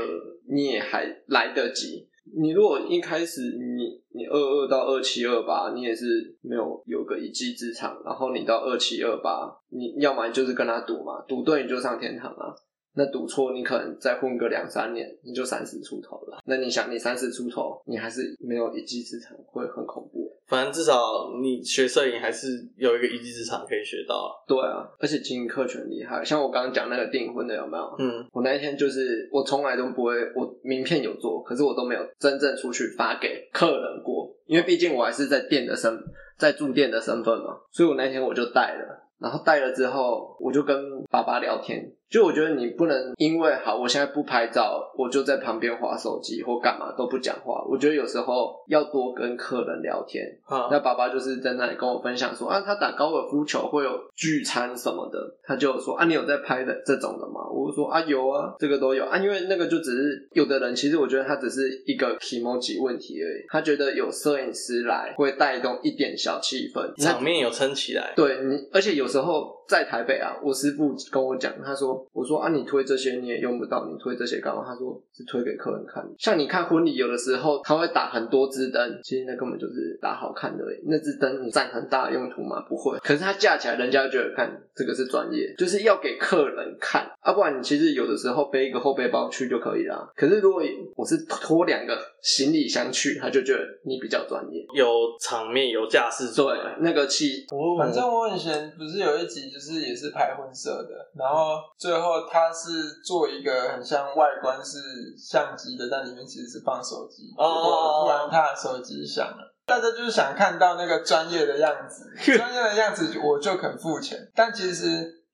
[0.48, 2.08] 你也还来得及。
[2.32, 12.54] 你如果一开始你你二二到二七二八，你也是没有有个一技之长，然后你到二七二八，你要么就是跟他赌嘛，赌对你就上天堂啊。
[12.94, 16.38] 那赌错，你可能再混个两三年，你就三十出头了。
[16.44, 20.28] 那你想，你三十出头，你还是没有一技之长，会很恐怖。
[20.46, 21.00] 反正至少
[21.40, 24.34] 你学摄影还是有一个一技之长可以学到。
[24.48, 26.24] 对啊，而且经营客群厉害。
[26.24, 27.94] 像我刚刚讲那个订婚的有没有？
[28.00, 35.96] 嗯，我那一天就是我从来都不会，我名片有做，可是我都没有真正出去发给客人过，因为毕竟我还是在店的身，
[36.36, 40.76] 在住店的身份嘛，所以我那天我就带了，然后带了之后，我就跟
[41.08, 41.92] 爸爸聊天。
[42.10, 47.64] 就我觉得你不能因为好，我现在不拍照，我就在旁边划手机或干嘛都不讲话。
[47.68, 50.26] 我觉得有时候要多跟客人聊天。
[50.44, 57.48] 啊，那爸爸就是在那里跟我分享说啊，他打高尔夫球会有聚餐什么的，他就说啊，你有在拍的这种的吗？
[57.48, 68.12] 我就说啊，有啊，这个都有啊，因为那个就只是有的人其实我觉得他只是一个 kimochi 问题而已，他觉得有摄影师来会带动一点小气氛，场面有撑起来。
[68.16, 71.99] 对你，而且有时候在台北啊，我师傅跟我讲，他说。
[72.12, 74.64] 我说啊，你推这些你也用不到，你推这些干嘛？
[74.66, 76.04] 他说是推给客人看。
[76.18, 80.64] 像你看婚礼，有的时候他会打很多支灯，其实那根本就是打好看的。
[80.86, 82.60] 那支灯你占很大的用途吗？
[82.68, 82.98] 不会。
[82.98, 87.10] 可是它架起来，人家觉得看这个是专业，就是要给客人看。
[87.20, 90.10] 啊，不然你其实有的时候背一个后背包去就可以了。
[90.16, 90.62] 可是如果
[90.96, 94.86] 我是拖两个行李箱去，他就觉得你比较专业，有
[95.20, 96.44] 场面有架势，对
[96.80, 97.46] 那个气。
[97.78, 104.78] 反正我以前不是有一集就是也是拍婚摄的，然后最后他是做一个很像外观是
[105.16, 107.32] 相机的，但里面其实是放手机。
[107.38, 112.04] 哦，突然他的手机响了，大家就是想看到那个专业的样子，
[112.36, 114.18] 专业的样子我就肯付钱。
[114.34, 114.86] 但其实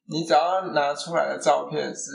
[0.08, 2.10] 你只要拿出来的照片是，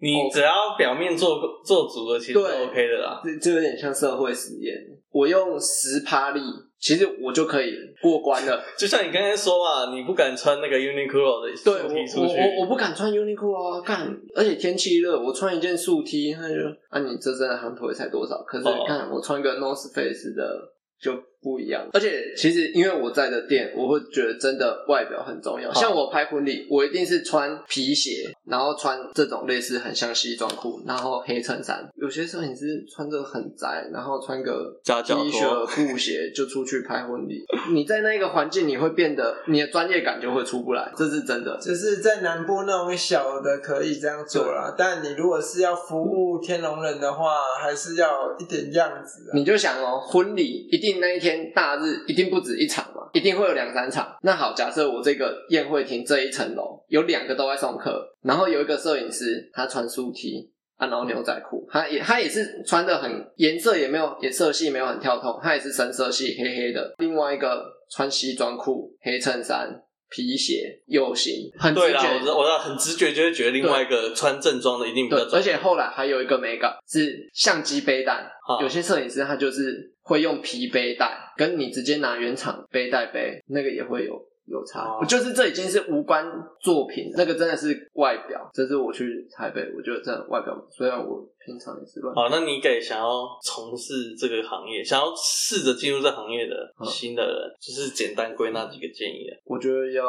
[0.00, 3.20] 你只要表面做做足了，其实是 OK 的啦。
[3.24, 4.74] 这这有点像社会实验，
[5.10, 6.40] 我用十趴力。
[6.78, 7.72] 其实我就可以
[8.02, 16.54] 过关了，就像你刚才说嘛，你不敢穿那个 Uniqlo 的素 T 出去，对，我我我不敢穿 Uniqlo 啊，干，而且天气热，我穿一件素 T，他就
[16.90, 18.42] 啊，你这身的行头才多少？
[18.46, 21.12] 可是你看我穿个 North Face 的就。
[21.42, 25.72] 不一样，而且其实因为我在的店，我会觉得真的外表很重要。
[25.72, 31.88] 像我拍婚礼，我一定是穿皮鞋，然后穿这种类似很像西装裤，然后黑衬衫。
[31.94, 37.44] 有些摄影师穿着很窄，然后穿个 T 恤布鞋就出去拍婚礼。
[37.72, 41.56] 你在那个环境，你会变得你的专业感就会出不来，这是真的。
[41.60, 49.30] 只是在南部那种小的可以这样做啦，但你如果是要服务天龙人的话，还是要一点样子。
[49.34, 51.25] 你就想哦，婚礼一定那一天。
[51.54, 54.16] 大日一定不止一场嘛，一定会有两三场。
[54.22, 66.94] 那好，假设我这个宴会厅这一层楼有两个都在送客，然后有一个摄影师他穿素 T，啊，然后牛仔裤，他也他也是穿的很颜色也没有，颜色系没有很跳脱，他也是深色系，黑黑的。
[66.98, 69.82] 另外一个穿西装裤、黑衬衫。
[70.08, 71.86] 皮鞋右型，很直觉。
[71.88, 75.22] 对啦，我知道，我知道，很直觉就会觉得另外一个穿正装的一定比较。
[75.32, 84.26] 而且后来还有一个美感是相机背带，啊、有些摄影师他就是会用皮背带，跟你直接拿原厂背带背，那个也会有。
[84.48, 86.24] 有差，哦、就是这已经是无关
[86.60, 88.48] 作品，那个真的是外表。
[88.54, 92.12] 这是我去台北，我觉得这样外表，虽然我平常也是乱。
[92.12, 99.28] 好，那你给想要从事这个行业，想要试着进入这行业的新的人，嗯、就是简单归纳几个建议。
[99.44, 100.02] 我觉得要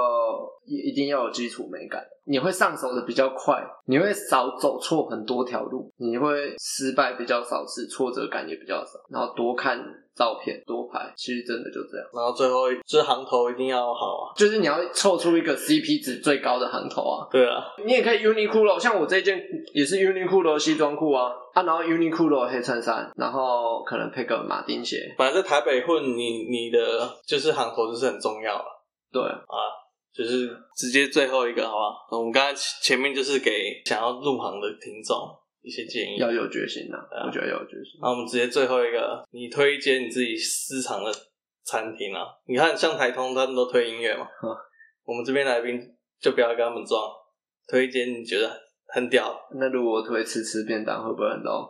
[0.66, 9.80] 一一定要有基础美感，你会上手的比较快，你会少走错很多条路，你会失败比较少次，挫折感也比较少，然后多看。
[10.18, 12.08] 照片多拍，其实真的就这样。
[12.12, 17.28] 然后最后这行头一定要好啊，就是你要凑出一个 CP 值最高的行头啊。
[17.30, 19.40] 对啊，你也可以 Uniqlo，像我这件
[19.76, 25.14] 也是 Uniqlo 西装裤啊，啊，然后 Uniqlo 黑衬衫，然后可能配个马丁鞋。
[25.18, 26.80] 反正在台北混你，你你的
[27.26, 28.66] 就是行头就是很重要了。
[29.12, 29.58] 对啊，
[30.14, 32.18] 就是直接最后一个，好不好？
[32.20, 35.16] 我们刚才前面就是给想要入行的听众。
[35.64, 38.00] 一些建议要有决心呐，啊、我觉得要有决心。
[38.02, 41.12] 那我们直接最后一个，你推一间你自己私藏的
[41.66, 42.24] 餐厅啊？
[42.46, 44.26] 你看像台通他们都推音乐嘛，
[45.04, 45.78] 我们这边来宾
[46.22, 47.12] 就不要跟他们装，
[47.68, 48.50] 推一间你觉得
[48.88, 49.38] 很屌。
[49.56, 51.70] 那如果我推吃吃便当会不会很 low？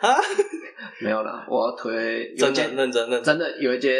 [0.00, 0.16] 啊？
[1.02, 3.92] 没有啦，我要推真的认真认真，真的有一间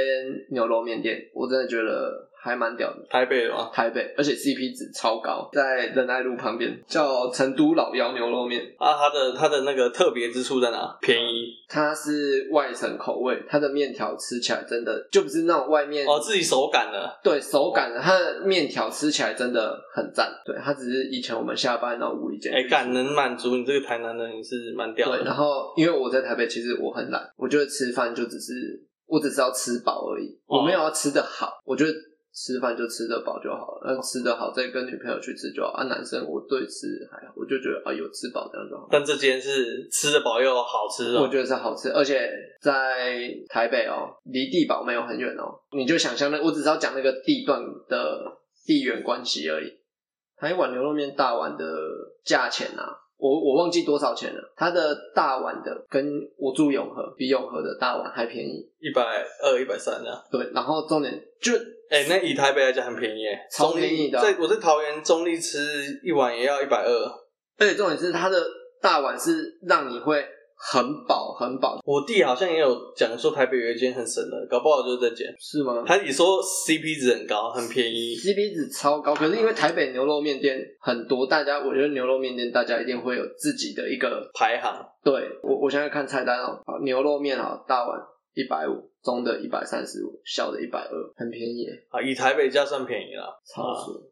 [0.50, 2.30] 牛肉面店，我真的觉得。
[2.43, 3.70] 还蛮屌的，台北的吗？
[3.72, 8.95] 台北，而且 CP 值超高，在仁爱路旁边，叫成都老窑牛肉面啊。
[8.97, 10.97] 它的它的那个特别之处在哪？
[11.03, 11.55] 便宜。
[11.68, 17.20] 它是外省口味，它的面条吃起来真的就不是那种外面哦，自己手擀的。
[17.22, 20.32] 对，手擀的，它的面条吃起来真的很赞。
[20.45, 25.18] 对，它只是以前我们下班然后无意间，哎，敢能满足你这个台南人，你是蛮屌的。
[25.18, 28.53] 对，然后因为我在台北，其实我很懒，我觉得吃饭就只是
[29.07, 31.93] 我只是要吃饱而已，我没有要吃的好，我觉得。
[32.33, 35.70] 吃饭就吃得饱就好了，那吃得好再跟女朋友去吃就好。
[35.72, 38.89] 啊，男生我对吃还好，我就觉得啊有吃饱这样就好。
[38.91, 45.59] 但这间是吃得饱又好吃哦，我觉得是好吃，而且在台北哦，离地堡没有很远哦。
[45.72, 49.81] 你就想象那，我只是要讲那个地段的地缘关系而已。
[50.37, 51.64] 它一碗牛肉面大碗的
[52.24, 54.53] 价钱啊，我我忘记多少钱了。
[54.57, 59.03] 它的大碗的跟我住永和，比永和的大碗还便宜，一百
[59.43, 60.25] 二、一百三啊。
[60.31, 61.53] 对，然后重点就。
[61.91, 64.21] 哎、欸，那以台北来讲很便宜，超便宜的。
[64.21, 65.59] 在我在桃园中立吃
[66.05, 67.05] 一碗也要一百二，
[67.59, 68.41] 而且重点是它的
[68.81, 70.25] 大碗是让你会
[70.62, 71.80] 很饱很饱。
[71.86, 75.82] 我弟好像也有讲说台北有一间很神的，搞不好就是这间，是吗？
[75.86, 79.14] 他也说 CP 值很高，很便宜，CP 值超高。
[79.14, 84.86] 可是因为台北牛肉面店很多，大家我觉得牛肉面店大家一定会有自己的一个排行。
[85.02, 87.98] 对，我我现在看菜单哦，牛肉面啊，大碗。
[88.35, 92.01] 一百五，中的一百三十五，小的一百二，很便宜啊！
[92.01, 93.41] 以台北价算便宜了。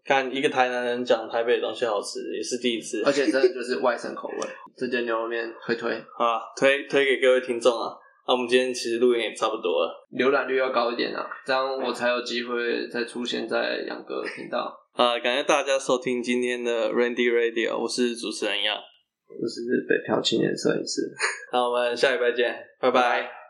[0.04, 3.02] 看一个台南人讲台北的东西好吃，也是第一次。
[3.04, 4.36] 而且真的 就是外省口味，
[4.76, 7.94] 这间牛肉面推推啊，推推给各位听众啊！
[8.26, 15.18] 那、啊、我们今天其实录音也差不多了，浏览率要高一点啊，这样我才有机会再出现在杨哥频道啊！
[15.20, 21.02] 感谢大家收听今天的 Randy Radio，我是主持人杨，我是北漂青年摄影师。
[21.52, 23.47] 那我们下礼拜见，拜拜。